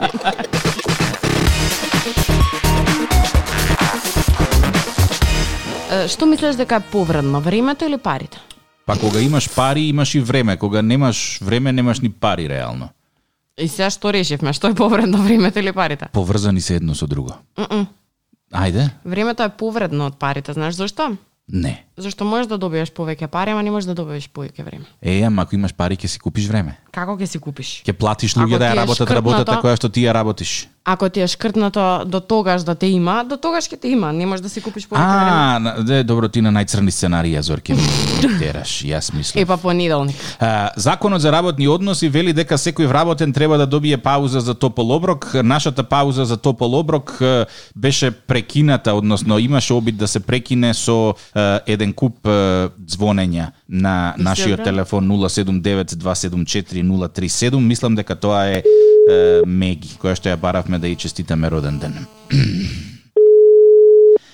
Што 6.08 6.26
мислиш 6.26 6.56
дека 6.56 6.76
е 6.80 6.80
повредно, 6.80 7.42
времето 7.42 7.86
или 7.86 7.98
парите? 7.98 8.40
Па 8.86 8.96
кога 9.00 9.20
имаш 9.20 9.50
пари, 9.56 9.82
имаш 9.82 10.16
и 10.16 10.20
време. 10.20 10.58
Кога 10.58 10.82
немаш 10.82 11.40
време, 11.42 11.72
немаш 11.72 12.00
ни 12.00 12.10
пари 12.10 12.50
реално. 12.50 12.90
И 13.60 13.68
сега 13.68 13.90
што 13.92 14.14
решивме, 14.16 14.54
што 14.56 14.72
е 14.72 14.74
повредно, 14.74 15.20
времето 15.20 15.60
или 15.60 15.76
парите? 15.76 16.08
Поврзани 16.14 16.62
се 16.62 16.76
едно 16.80 16.96
со 16.96 17.08
друго. 17.08 17.36
Ајде? 18.56 18.90
Времето 19.06 19.44
е 19.44 19.50
повредно 19.50 20.08
од 20.08 20.16
парите, 20.16 20.54
знаеш 20.54 20.80
зашто? 20.80 21.18
Не. 21.50 21.86
Зашто 21.98 22.26
можеш 22.26 22.48
да 22.48 22.58
добиеш 22.58 22.94
повеќе 22.94 23.28
пари, 23.28 23.52
ама 23.52 23.64
не 23.64 23.72
можеш 23.74 23.88
да 23.90 23.96
добиеш 23.98 24.30
повеќе 24.30 24.64
време. 24.64 24.86
Е, 25.02 25.22
ама 25.26 25.42
ако 25.42 25.56
имаш 25.56 25.74
пари, 25.74 25.98
ќе 25.98 26.08
си 26.08 26.20
купиш 26.20 26.48
време. 26.48 26.78
Како 26.92 27.12
ќе 27.14 27.26
си 27.26 27.40
купиш? 27.40 27.82
Ќе 27.84 27.94
платиш 27.94 28.34
луѓе 28.36 28.58
да 28.58 28.66
ја 28.66 28.76
работат 28.78 29.08
шкртнато- 29.08 29.16
работата 29.16 29.52
која 29.58 29.76
што 29.76 29.90
ти 29.90 30.02
ја 30.02 30.14
работиш. 30.14 30.68
Ако 30.86 31.10
ти 31.10 31.22
е 31.22 31.28
шкртнато 31.28 32.06
до 32.06 32.20
тогаш 32.20 32.64
да 32.64 32.76
те 32.76 32.88
има, 32.88 33.24
до 33.24 33.38
тогаш 33.38 33.66
ќе 33.66 33.78
те 33.78 33.88
има. 33.90 34.14
Не 34.14 34.26
можеш 34.26 34.42
да 34.42 34.50
си 34.50 34.62
купиш 34.62 34.88
време. 34.88 35.04
А, 35.04 35.60
на- 35.60 35.84
де, 35.84 36.04
добро 36.04 36.28
ти 36.28 36.42
на 36.42 36.52
најцрни 36.52 36.90
сценарија 36.90 37.40
Зорке 37.40 37.74
ми 37.74 37.82
тераш, 38.40 38.82
јас 38.84 39.14
мислам. 39.14 39.42
Е 39.42 39.46
па 39.46 39.58
понеделник. 39.58 40.16
А, 40.40 40.70
Законот 40.76 41.22
за 41.22 41.32
работни 41.32 41.68
односи 41.68 42.10
вели 42.10 42.34
дека 42.34 42.56
секој 42.56 42.86
вработен 42.86 43.34
треба 43.34 43.58
да 43.58 43.68
добие 43.68 43.98
пауза 43.98 44.40
за 44.40 44.54
топол 44.54 44.92
оброк. 44.92 45.32
Нашата 45.36 45.84
пауза 45.84 46.26
за 46.26 46.38
топол 46.38 46.76
оброк 46.76 47.20
беше 47.76 48.12
прекината, 48.12 48.94
односно 48.94 49.40
имаше 49.40 49.74
обид 49.74 49.98
да 49.98 50.08
се 50.08 50.20
прекине 50.20 50.74
со 50.74 51.14
еден 51.68 51.94
куп 51.94 52.26
звонења 52.88 53.48
на 53.70 54.14
И 54.16 54.18
се 54.18 54.24
нашиот 54.24 54.58
бра? 54.58 54.64
Телефон 56.90 57.10
079-274-037. 57.10 57.60
Мислам 57.60 57.96
дека 57.96 58.16
тоа 58.16 58.46
е, 58.46 58.64
е 59.10 59.42
Меги, 59.46 59.98
која 60.02 60.16
што 60.16 60.30
ја 60.30 60.38
баравме 60.38 60.80
да 60.80 60.88
ја 60.88 60.98
честитаме 60.98 61.50
роден 61.50 61.80
ден. 61.80 62.06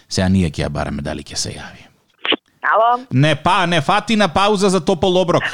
Сега 0.10 0.30
ние 0.30 0.50
ќе 0.50 0.66
ја 0.66 0.70
бараме 0.70 1.02
дали 1.02 1.24
ќе 1.24 1.36
се 1.36 1.50
јави. 1.50 1.86
Ало, 2.66 3.06
Не 3.12 3.36
па, 3.36 3.66
не 3.66 3.82
фати 3.82 4.16
на 4.16 4.28
пауза 4.28 4.70
за 4.70 4.82
топол 4.82 5.18
оброк. 5.18 5.44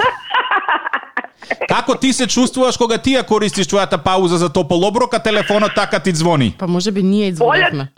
Како 1.70 1.96
ти 1.96 2.14
се 2.14 2.28
чувствуваш 2.28 2.78
кога 2.78 2.98
ти 2.98 3.16
ја 3.16 3.24
користиш 3.28 3.68
твојата 3.68 3.98
пауза 3.98 4.38
за 4.38 4.50
топол 4.50 4.86
оброк, 4.88 5.14
а 5.14 5.20
телефонот 5.20 5.72
така 5.76 6.00
ти 6.00 6.16
звони? 6.16 6.56
Па 6.60 6.68
може 6.68 6.92
би 6.92 7.04
ние 7.04 7.28
изволевме. 7.28 7.92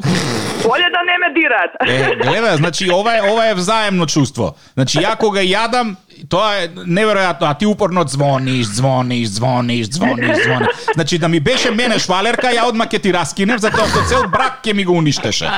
Болje 0.63 0.88
da 0.89 1.02
ne 1.02 1.15
me 1.17 1.30
dirat. 1.32 1.71
Е, 1.82 2.15
гледа, 2.17 2.58
значи 2.58 2.91
ова 2.91 3.17
е 3.17 3.21
ова 3.23 3.47
е 3.47 3.54
взаемно 3.54 4.06
чувство. 4.06 4.56
Значи 4.73 4.97
ја 4.97 5.17
кога 5.17 5.39
јадам, 5.41 5.95
тоа 6.30 6.56
е 6.56 6.67
неверојатно, 6.69 7.41
а 7.41 7.54
ти 7.54 7.65
упорно 7.65 8.04
звониш, 8.06 8.65
звониш, 8.67 9.28
звониш, 9.30 9.88
звониш, 9.88 10.38
звониш. 10.39 10.67
Значи 10.93 11.17
да 11.17 11.28
ми 11.28 11.39
беше 11.39 11.71
мене 11.71 11.99
швалерка, 11.99 12.47
ја 12.49 12.63
одма 12.63 12.86
ќе 12.86 13.02
ти 13.02 13.12
раскинем 13.12 13.60
затоа 13.60 13.88
што 13.88 14.06
цел 14.06 14.28
брак 14.28 14.62
ќе 14.62 14.73
ми 14.73 14.84
го 14.84 14.93
уништеше. 14.93 15.49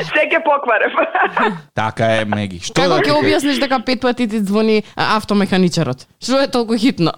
Sve 0.00 0.22
ke 0.26 0.38
pokvarem. 0.40 0.92
Така 1.74 2.06
е, 2.06 2.24
Меги. 2.24 2.60
Што 2.60 2.72
Како 2.74 2.88
да 2.88 2.94
ќе 2.96 3.04
кажам? 3.04 3.20
објасниш 3.20 3.60
дека 3.60 3.80
пет 3.80 4.00
пати 4.00 4.28
ти 4.28 4.40
звони 4.40 4.82
автомеханичарот? 4.96 6.06
Што 6.18 6.40
е 6.40 6.48
толку 6.48 6.76
хитно? 6.76 7.12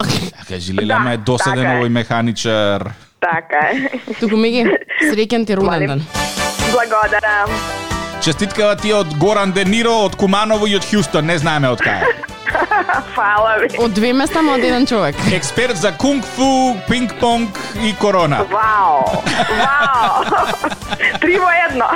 Кажи 0.48 0.74
ама 0.90 1.12
е 1.12 1.16
Да, 1.16 1.24
досаден 1.24 1.62
така 1.62 1.72
е. 1.72 1.78
овој 1.78 1.88
механичар. 1.90 2.90
Така 3.20 3.66
je. 3.66 3.90
Туку 4.20 4.36
Меги, 4.36 4.64
среќен 5.12 5.46
ти 5.46 5.54
роден 5.54 5.86
ден. 5.86 6.04
Благодарам. 6.72 7.50
Честиткава 8.24 8.76
ти 8.76 8.92
од 8.92 9.06
Горан 9.18 9.52
Дениро, 9.52 9.92
од 10.06 10.16
Куманово 10.16 10.66
и 10.68 10.76
од 10.76 10.84
Хјустон, 10.84 11.28
не 11.28 11.38
знаеме 11.38 11.68
од 11.68 11.80
кај. 11.84 12.04
Hvala 13.14 13.54
vi. 13.60 13.68
Од 13.78 13.92
две 13.96 14.12
места, 14.12 14.40
од 14.40 14.64
еден 14.64 14.86
човек. 14.86 15.16
Експерт 15.32 15.76
за 15.76 15.92
кунг-фу, 15.92 16.76
пинг-понг 16.88 17.60
и 17.84 17.94
корона. 18.00 18.42
Вау. 18.50 19.04
Вау. 19.60 20.24
Tri 21.20 21.38
vo 21.38 21.50
jedno. 21.50 21.88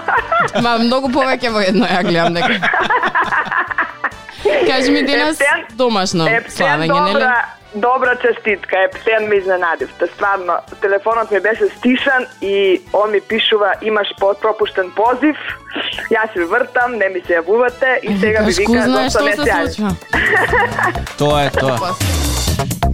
Ма 0.63 0.79
многу 0.79 1.09
повеќе 1.13 1.51
во 1.53 1.65
едно 1.65 1.89
ја 1.89 2.03
гледам 2.05 2.35
дека. 2.35 2.69
Кажи 4.69 4.91
ми 4.93 5.03
денес 5.07 5.39
домашно 5.73 6.29
Ептен 6.29 6.53
славење, 6.57 7.01
нели? 7.01 7.13
добра, 7.13 7.45
добра 7.75 8.17
честитка. 8.17 8.77
Ептен 8.85 9.29
ме 9.29 9.35
изненадивте. 9.35 10.07
Стварно, 10.07 10.55
телефонот 10.81 11.31
ми 11.31 11.41
беше 11.41 11.69
стишан 11.77 12.27
и 12.43 12.83
он 12.93 13.11
ми 13.11 13.21
пишува 13.21 13.73
имаш 13.83 14.09
пропуштен 14.41 14.91
позив. 14.97 15.37
Јас 16.11 16.31
ви 16.37 16.45
вртам, 16.45 16.95
не 16.97 17.09
ми 17.09 17.21
се 17.27 17.41
јавувате 17.41 17.99
и 18.03 18.19
сега 18.19 18.43
ми 18.43 18.53
вика 18.53 18.83
зошто 18.83 19.11
што 19.11 19.25
не 19.25 19.37
се 19.37 19.73
се. 19.73 19.83
Тоа 21.19 21.45
е 21.45 21.51
тоа. 21.51 22.94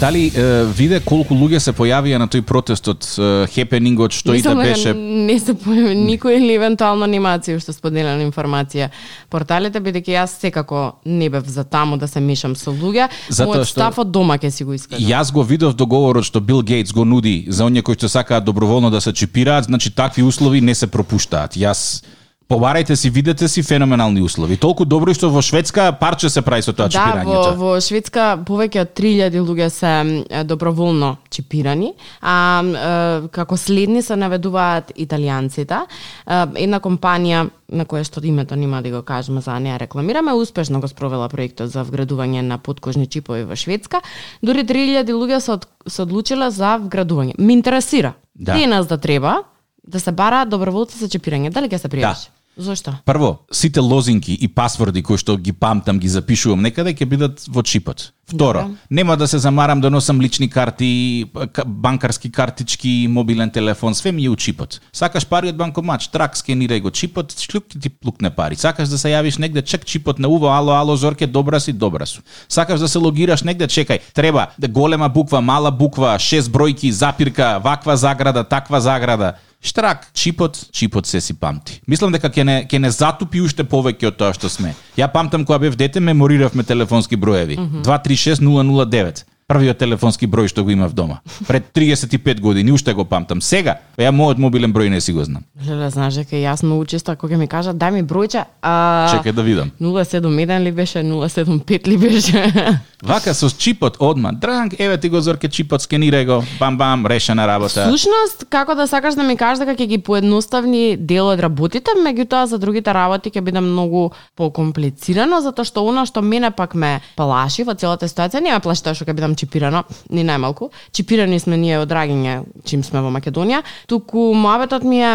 Дали 0.00 0.30
е, 0.30 0.64
виде 0.64 1.00
колку 1.02 1.34
луѓе 1.34 1.58
се 1.58 1.72
појавија 1.74 2.20
на 2.22 2.28
тој 2.30 2.44
протестот, 2.46 3.02
е, 3.18 3.46
хепенингот, 3.50 4.14
што 4.14 4.30
и 4.36 4.42
да 4.46 4.52
беше? 4.54 4.92
не 4.94 5.34
се 5.42 5.56
појави 5.58 5.96
никој 5.98 6.36
или 6.38 6.54
евентуално 6.54 7.02
анимација 7.08 7.58
што 7.58 7.74
споделена 7.74 8.22
информација. 8.22 8.92
Порталите 9.26 9.82
бидејќи 9.82 10.14
јас 10.14 10.36
секако 10.38 11.00
не 11.04 11.26
бев 11.28 11.48
за 11.50 11.64
таму 11.64 11.98
да 11.98 12.06
се 12.06 12.20
мешам 12.20 12.54
со 12.54 12.70
луѓе, 12.70 13.08
мојот 13.26 13.66
што- 13.66 13.74
став 13.74 13.98
од 13.98 14.12
дома 14.14 14.38
ќе 14.38 14.50
си 14.50 14.64
го 14.64 14.74
искажам. 14.78 15.02
Јас 15.02 15.32
го 15.34 15.42
видов 15.42 15.74
договорот 15.74 16.24
што 16.24 16.40
Бил 16.40 16.62
Гейтс 16.62 16.92
го 16.92 17.04
нуди 17.04 17.46
за 17.48 17.64
оние 17.66 17.82
кои 17.82 17.98
што 17.98 18.06
сакаат 18.08 18.44
доброволно 18.44 18.90
да 18.90 19.00
се 19.00 19.12
чипираат, 19.12 19.64
значи 19.64 19.90
такви 19.90 20.22
услови 20.22 20.60
не 20.60 20.74
се 20.74 20.86
пропуштаат. 20.86 21.56
Јас 21.58 22.04
Побарајте 22.48 22.96
си, 22.96 23.10
видете 23.10 23.48
си 23.48 23.62
феноменални 23.62 24.22
услови. 24.22 24.56
Толку 24.56 24.86
добри 24.88 25.12
што 25.12 25.28
во 25.28 25.42
Шведска 25.44 25.92
парче 25.92 26.30
се 26.32 26.40
прави 26.40 26.64
со 26.64 26.72
тоа 26.72 26.88
Да, 26.88 26.88
во, 26.88 26.96
чипирањето. 26.96 27.56
во 27.60 27.72
Шведска 27.76 28.38
повеќе 28.40 28.80
од 28.86 28.94
3000 28.96 29.42
луѓе 29.44 29.68
се 29.68 30.44
доброволно 30.48 31.16
чипирани, 31.28 31.92
а 32.22 32.62
е, 32.64 33.28
како 33.28 33.56
следни 33.56 34.00
се 34.02 34.16
наведуваат 34.16 34.92
италијанците. 34.96 35.76
Е, 35.76 36.64
Една 36.64 36.80
компанија 36.80 37.50
на 37.68 37.84
која 37.84 38.04
што 38.08 38.24
името 38.24 38.56
нема 38.56 38.80
да 38.82 38.90
го 38.90 39.02
кажеме 39.02 39.40
за 39.44 39.58
неа 39.60 39.76
рекламираме, 39.78 40.32
успешно 40.32 40.80
го 40.80 40.88
спровела 40.88 41.28
проектот 41.28 41.68
за 41.68 41.84
вградување 41.84 42.40
на 42.40 42.56
подкожни 42.58 43.06
чипови 43.06 43.44
во 43.44 43.56
Шведска. 43.56 44.00
Дури 44.42 44.64
3000 44.64 45.04
луѓе 45.12 45.38
се, 45.38 45.52
од, 45.52 45.68
се 45.86 46.02
одлучила 46.02 46.50
за 46.50 46.78
вградување. 46.80 47.36
Ме 47.38 47.52
интересира. 47.52 48.14
Да. 48.34 48.54
Денес 48.56 48.86
да 48.86 48.96
треба 48.96 49.42
да 49.88 50.00
се 50.00 50.12
бараат 50.12 50.48
доброволци 50.48 50.98
за 50.98 51.08
чипирање. 51.08 51.52
Дали 51.52 51.68
ќе 51.68 51.76
се 51.76 51.88
пријавиш? 51.88 52.24
Да. 52.32 52.37
Зошто? 52.58 52.94
Прво, 53.04 53.38
сите 53.52 53.80
лозинки 53.80 54.32
и 54.34 54.48
пасворди 54.48 55.02
кои 55.02 55.18
што 55.18 55.36
ги 55.38 55.52
памтам, 55.54 55.98
ги 56.02 56.10
запишувам 56.10 56.62
некаде, 56.66 56.90
ќе 56.90 57.06
бидат 57.06 57.44
во 57.46 57.62
чипот. 57.62 58.10
Второ, 58.28 58.60
Добро. 58.60 58.76
нема 58.90 59.16
да 59.16 59.28
се 59.28 59.38
замарам 59.38 59.80
да 59.80 59.90
носам 59.90 60.20
лични 60.20 60.50
карти, 60.50 61.24
банкарски 61.66 62.32
картички, 62.32 63.06
мобилен 63.10 63.50
телефон, 63.50 63.94
све 63.94 64.12
ми 64.12 64.24
е 64.24 64.28
у 64.28 64.36
чипот. 64.36 64.80
Сакаш 64.92 65.26
пари 65.26 65.48
од 65.48 65.56
банкомат, 65.56 66.10
трак 66.12 66.36
скенирај 66.36 66.82
го 66.82 66.90
чипот, 66.90 67.32
шлюк 67.32 67.64
ти 67.80 67.88
плукне 67.88 68.30
пари. 68.30 68.56
Сакаш 68.56 68.88
да 68.88 68.98
се 68.98 69.14
јавиш 69.14 69.38
негде, 69.38 69.62
чек 69.62 69.86
чипот 69.86 70.18
на 70.18 70.28
уво, 70.28 70.50
ало, 70.52 70.74
ало, 70.76 70.96
Зорке, 70.96 71.26
добра 71.26 71.60
си, 71.60 71.72
добра 71.72 72.06
су. 72.06 72.20
Сакаш 72.48 72.80
да 72.80 72.88
се 72.88 72.98
логираш 72.98 73.42
негде, 73.42 73.64
чекај, 73.64 74.00
треба 74.12 74.50
да 74.58 74.68
голема 74.68 75.08
буква, 75.08 75.40
мала 75.40 75.70
буква, 75.70 76.18
шест 76.18 76.50
бројки, 76.50 76.90
запирка, 76.90 77.60
ваква 77.64 77.96
заграда, 77.96 78.44
таква 78.44 78.80
заграда. 78.80 79.38
Штрак, 79.62 80.06
чипот, 80.14 80.68
чипот 80.72 81.06
се 81.06 81.20
си 81.20 81.34
памти. 81.34 81.80
Мислам 81.88 82.12
дека 82.14 82.30
ќе 82.30 82.44
не 82.46 82.58
ќе 82.70 82.78
не 82.78 82.90
затупи 82.94 83.40
уште 83.42 83.64
повеќе 83.66 84.12
од 84.12 84.18
тоа 84.20 84.34
што 84.36 84.46
сме. 84.48 84.70
Ја 84.96 85.10
памтам 85.10 85.44
кога 85.44 85.58
бев 85.58 85.74
дете 85.76 86.00
мемориравме 86.00 86.62
телефонски 86.62 87.16
броеви. 87.16 87.56
236009. 87.56 89.24
Првиот 89.48 89.78
телефонски 89.80 90.26
број 90.28 90.50
што 90.52 90.60
го 90.60 90.68
имав 90.74 90.92
дома. 90.92 91.22
Пред 91.48 91.70
35 91.72 92.40
години 92.44 92.72
уште 92.72 92.92
го 92.92 93.06
памтам. 93.08 93.40
Сега, 93.40 93.78
ја 93.96 94.10
мојот 94.12 94.36
мобилен 94.36 94.74
број 94.76 94.90
не 94.92 95.00
си 95.00 95.14
го 95.16 95.24
знам. 95.24 95.46
Леле, 95.64 95.88
знаеш 95.88 96.18
дека 96.20 96.36
јас 96.36 96.60
многу 96.60 96.84
често 96.84 97.14
кога 97.16 97.32
ќе 97.32 97.40
ми 97.40 97.48
кажат 97.48 97.78
дај 97.80 97.94
ми 97.96 98.02
бројче, 98.04 98.44
а 98.60 99.08
Чекај 99.08 99.32
да 99.32 99.42
видам. 99.46 99.70
071 99.80 100.64
ли 100.68 100.72
беше, 100.72 101.00
075 101.00 101.88
ли 101.88 101.96
беше. 101.96 102.44
Вака 103.02 103.32
со 103.34 103.48
чипот 103.48 103.96
одма. 104.00 104.32
Дранг, 104.32 104.74
еве 104.78 104.98
ти 105.00 105.08
го 105.08 105.20
зорке 105.20 105.48
чипот, 105.48 105.80
скенирај 105.80 106.26
го. 106.26 106.44
Бам 106.60 106.76
бам, 106.76 107.06
решена 107.06 107.46
работа. 107.46 107.88
Слушност, 107.88 108.44
како 108.50 108.74
да 108.74 108.86
сакаш 108.86 109.14
да 109.14 109.22
ми 109.22 109.36
кажеш 109.36 109.64
дека 109.64 109.78
ќе 109.80 109.86
ги 109.86 109.98
поедноставни 109.98 110.98
дел 111.00 111.32
од 111.32 111.40
работите, 111.40 111.96
меѓутоа 111.96 112.44
за 112.44 112.58
другите 112.58 112.92
работи 112.92 113.30
ќе 113.30 113.40
биде 113.40 113.64
многу 113.64 114.10
покомплицирано, 114.36 115.40
затоа 115.40 115.64
што 115.64 115.86
она 115.88 116.04
што 116.04 116.20
мене 116.20 116.50
пак 116.50 116.74
ме 116.74 116.98
плаши 117.16 117.64
во 117.64 117.72
целата 117.72 118.10
ситуација, 118.10 118.44
не 118.44 118.52
ме 118.52 118.60
плаши 118.60 118.84
тоа 118.84 118.98
што 118.98 119.08
ќе 119.08 119.16
бидам 119.16 119.37
чипирано, 119.38 119.84
ни 120.10 120.24
најмалку. 120.26 120.70
Чипирани 120.92 121.38
сме 121.40 121.58
ние 121.60 121.78
од 121.78 121.88
Драгиње, 121.90 122.42
чим 122.68 122.82
сме 122.86 123.02
во 123.04 123.12
Македонија, 123.14 123.62
туку 123.90 124.32
моабетот 124.34 124.84
ми 124.84 125.02
е 125.02 125.12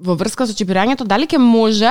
во 0.00 0.14
врска 0.14 0.46
со 0.46 0.52
чипирањето, 0.52 1.04
дали 1.04 1.26
ќе 1.26 1.38
може, 1.38 1.90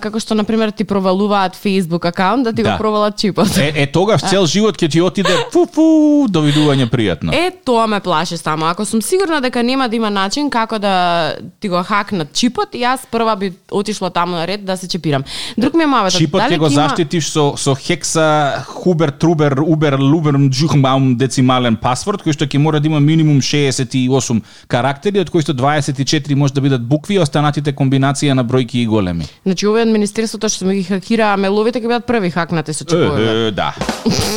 како 0.00 0.20
што, 0.20 0.34
на 0.34 0.44
пример, 0.44 0.70
ти 0.70 0.84
провалуваат 0.84 1.56
Facebook 1.56 2.06
акаунт, 2.06 2.44
да 2.44 2.52
ти 2.52 2.62
Да. 2.62 2.72
го 2.72 2.78
провалат 2.78 3.16
чипот. 3.16 3.56
Е, 3.58 3.72
е 3.76 3.86
тогаш 3.86 4.20
цел 4.20 4.46
живот 4.46 4.76
ќе 4.76 4.90
ти 4.90 5.00
отиде 5.00 5.34
фу 5.52 5.66
фу, 5.66 5.82
довидување 6.28 6.86
пријатно. 6.86 7.34
Е, 7.34 7.50
тоа 7.64 7.86
ме 7.86 8.00
плаши 8.00 8.36
само. 8.36 8.66
Ако 8.66 8.84
сум 8.84 9.02
сигурна 9.02 9.40
дека 9.40 9.62
нема 9.62 9.88
да 9.88 9.96
има 9.96 10.10
начин 10.10 10.50
како 10.50 10.78
да 10.78 11.34
ти 11.60 11.68
го 11.68 11.82
хакнат 11.82 12.32
чипот, 12.32 12.72
јас 12.72 12.98
прва 13.10 13.36
би 13.36 13.52
отишла 13.70 14.10
таму 14.10 14.32
на 14.32 14.46
ред 14.46 14.64
да 14.64 14.76
се 14.76 14.88
чипирам. 14.88 15.24
Друг 15.58 15.74
ми 15.74 15.82
е 15.82 15.86
маветот. 15.86 16.18
Чипот 16.18 16.40
ќе 16.42 16.58
го 16.58 16.66
има- 16.66 16.74
заштитиш 16.88 17.28
со 17.28 17.52
со 17.56 17.74
хекса 17.74 18.64
хубер 18.66 19.10
трубер 19.10 19.58
убер 19.66 19.98
лубер 20.00 20.34
джухмаум 20.48 21.16
децимален 21.16 21.76
пасворд 21.76 22.22
кој 22.22 22.32
што 22.32 22.46
ќе 22.46 22.58
мора 22.58 22.80
да 22.80 22.86
има 22.88 23.00
минимум 23.00 23.40
68 23.40 24.42
карактери 24.68 25.20
од 25.20 25.30
кои 25.30 25.42
што 25.42 25.52
24 25.54 26.34
може 26.34 26.54
да 26.54 26.60
бидат 26.60 26.82
букви, 26.86 27.18
а 27.32 27.42
останатите 27.42 27.72
комбинација 27.72 28.34
на 28.34 28.44
бројки 28.44 28.82
и 28.82 28.86
големи. 28.86 29.26
Значи, 29.46 29.66
овие 29.66 29.86
од 29.86 29.92
Министерството 29.92 30.48
што 30.52 30.66
ми 30.68 30.76
ги 30.76 30.84
хакира 30.84 31.32
меловите 31.36 31.80
ќе 31.80 31.88
бидат 31.88 32.06
први 32.06 32.30
хакнати 32.30 32.72
со 32.72 32.84
е, 32.84 33.50
да. 33.50 33.74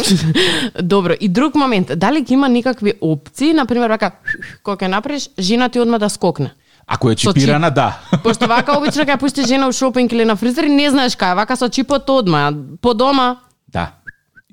Добро, 0.81 1.13
и 1.19 1.27
друг 1.27 1.55
момент, 1.55 1.91
дали 1.95 2.23
ќе 2.23 2.33
има 2.33 2.49
никакви 2.49 2.93
опции, 3.01 3.53
на 3.53 3.65
пример, 3.65 3.89
вака, 3.89 4.11
кога 4.63 4.85
ќе 4.85 4.89
направиш, 4.89 5.29
жена 5.39 5.69
ти 5.69 5.79
одма 5.79 5.99
да 5.99 6.09
скокне. 6.09 6.53
Ако 6.87 7.09
е 7.09 7.17
Со 7.17 7.33
чип. 7.33 7.41
чипирана, 7.41 7.71
да. 7.71 7.99
Пошто 8.23 8.47
вака 8.47 8.77
обично 8.77 9.03
кога 9.03 9.17
пуштиш 9.17 9.47
жена 9.47 9.67
у 9.67 9.71
шопинг 9.71 10.11
или 10.11 10.25
на 10.25 10.35
фризер, 10.35 10.69
не 10.69 10.89
знаеш 10.89 11.17
кај, 11.17 11.35
вака 11.35 11.55
со 11.55 11.69
чипот 11.69 12.09
одма, 12.09 12.53
по 12.81 12.93
дома. 12.93 13.37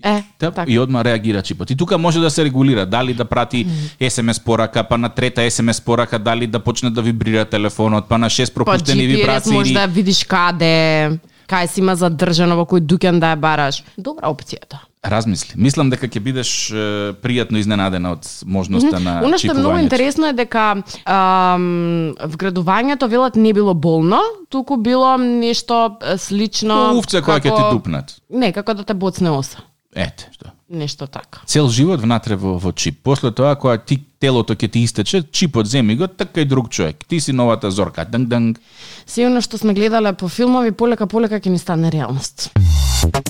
Е, 0.03 0.23
Теп, 0.38 0.55
така. 0.55 0.71
и 0.73 0.79
одма 0.79 1.05
реагира 1.05 1.43
чипот. 1.43 1.71
И 1.71 1.77
тука 1.77 1.99
може 1.99 2.21
да 2.21 2.31
се 2.31 2.45
регулира 2.45 2.87
дали 2.87 3.15
да 3.15 3.25
прати 3.25 3.67
СМС 4.09 4.41
порака, 4.41 4.85
па 4.85 4.99
на 4.99 5.09
трета 5.09 5.51
СМС 5.51 5.81
порака 5.81 6.19
дали 6.19 6.47
да 6.47 6.61
почне 6.61 6.91
да 6.91 7.03
вибрира 7.03 7.45
телефонот, 7.45 8.09
па 8.09 8.19
на 8.19 8.31
шест 8.31 8.55
Па 8.55 8.65
пропуштени 8.65 9.03
GPS 9.03 9.17
вибрации. 9.17 9.53
може 9.53 9.73
да 9.73 9.87
видиш 9.87 10.25
каде, 10.25 11.19
кај 11.49 11.67
си 11.67 11.81
има 11.81 11.97
задржано 11.97 12.57
во 12.57 12.65
кој 12.65 12.81
дуќан 12.81 13.19
да 13.21 13.35
ја 13.35 13.37
бараш. 13.37 13.85
Добра 13.99 14.27
опцијата. 14.29 14.79
Размисли. 15.05 15.55
Мислам 15.57 15.91
дека 15.91 16.07
ќе 16.07 16.21
бидеш 16.23 16.71
е, 16.71 16.77
пријатно 17.19 17.59
изненадена 17.59 18.12
од 18.12 18.29
можноста 18.47 19.01
на 19.03 19.19
Оно 19.27 19.38
што 19.38 19.51
е 19.51 19.59
многу 19.59 19.79
интересно 19.83 20.31
е 20.31 20.33
дека 20.33 20.79
ам, 21.05 22.15
вградувањето 22.23 23.09
велат 23.11 23.37
не 23.37 23.53
било 23.53 23.75
болно, 23.75 24.21
туку 24.49 24.77
било 24.77 25.17
нешто 25.19 25.99
слично 26.19 26.95
Овце 26.99 27.19
која 27.19 27.43
ќе 27.43 27.51
ти 27.51 27.62
дупнат. 27.75 28.15
Не, 28.31 28.53
како 28.53 28.75
да 28.75 28.85
те 28.85 28.95
боцне 28.95 29.31
оса. 29.31 29.59
Ете, 29.95 30.29
што. 30.33 30.53
Нешто 30.73 31.07
така. 31.07 31.43
Цел 31.47 31.69
живот 31.69 32.01
внатре 32.01 32.37
во, 32.37 32.57
во 32.59 32.73
чип. 32.73 33.01
После 33.03 33.31
тоа, 33.31 33.57
кога 33.61 33.77
ти 33.77 34.01
телото 34.21 34.57
ќе 34.57 34.71
ти 34.73 34.85
истече, 34.87 35.23
чипот 35.31 35.69
земи 35.69 35.97
го, 35.97 36.09
така 36.09 36.41
и 36.41 36.49
друг 36.49 36.71
човек. 36.71 37.05
Ти 37.09 37.21
си 37.21 37.33
новата 37.33 37.71
зорка. 37.71 38.05
Данг, 38.05 38.29
данг. 38.29 38.61
Сигурно 39.07 39.45
што 39.45 39.59
сме 39.59 39.75
гледале 39.75 40.13
по 40.17 40.29
филмови, 40.29 40.73
полека 40.73 41.07
полека 41.07 41.41
ќе 41.41 41.53
ни 41.53 41.59
стане 41.61 41.93
реалност. 41.93 42.51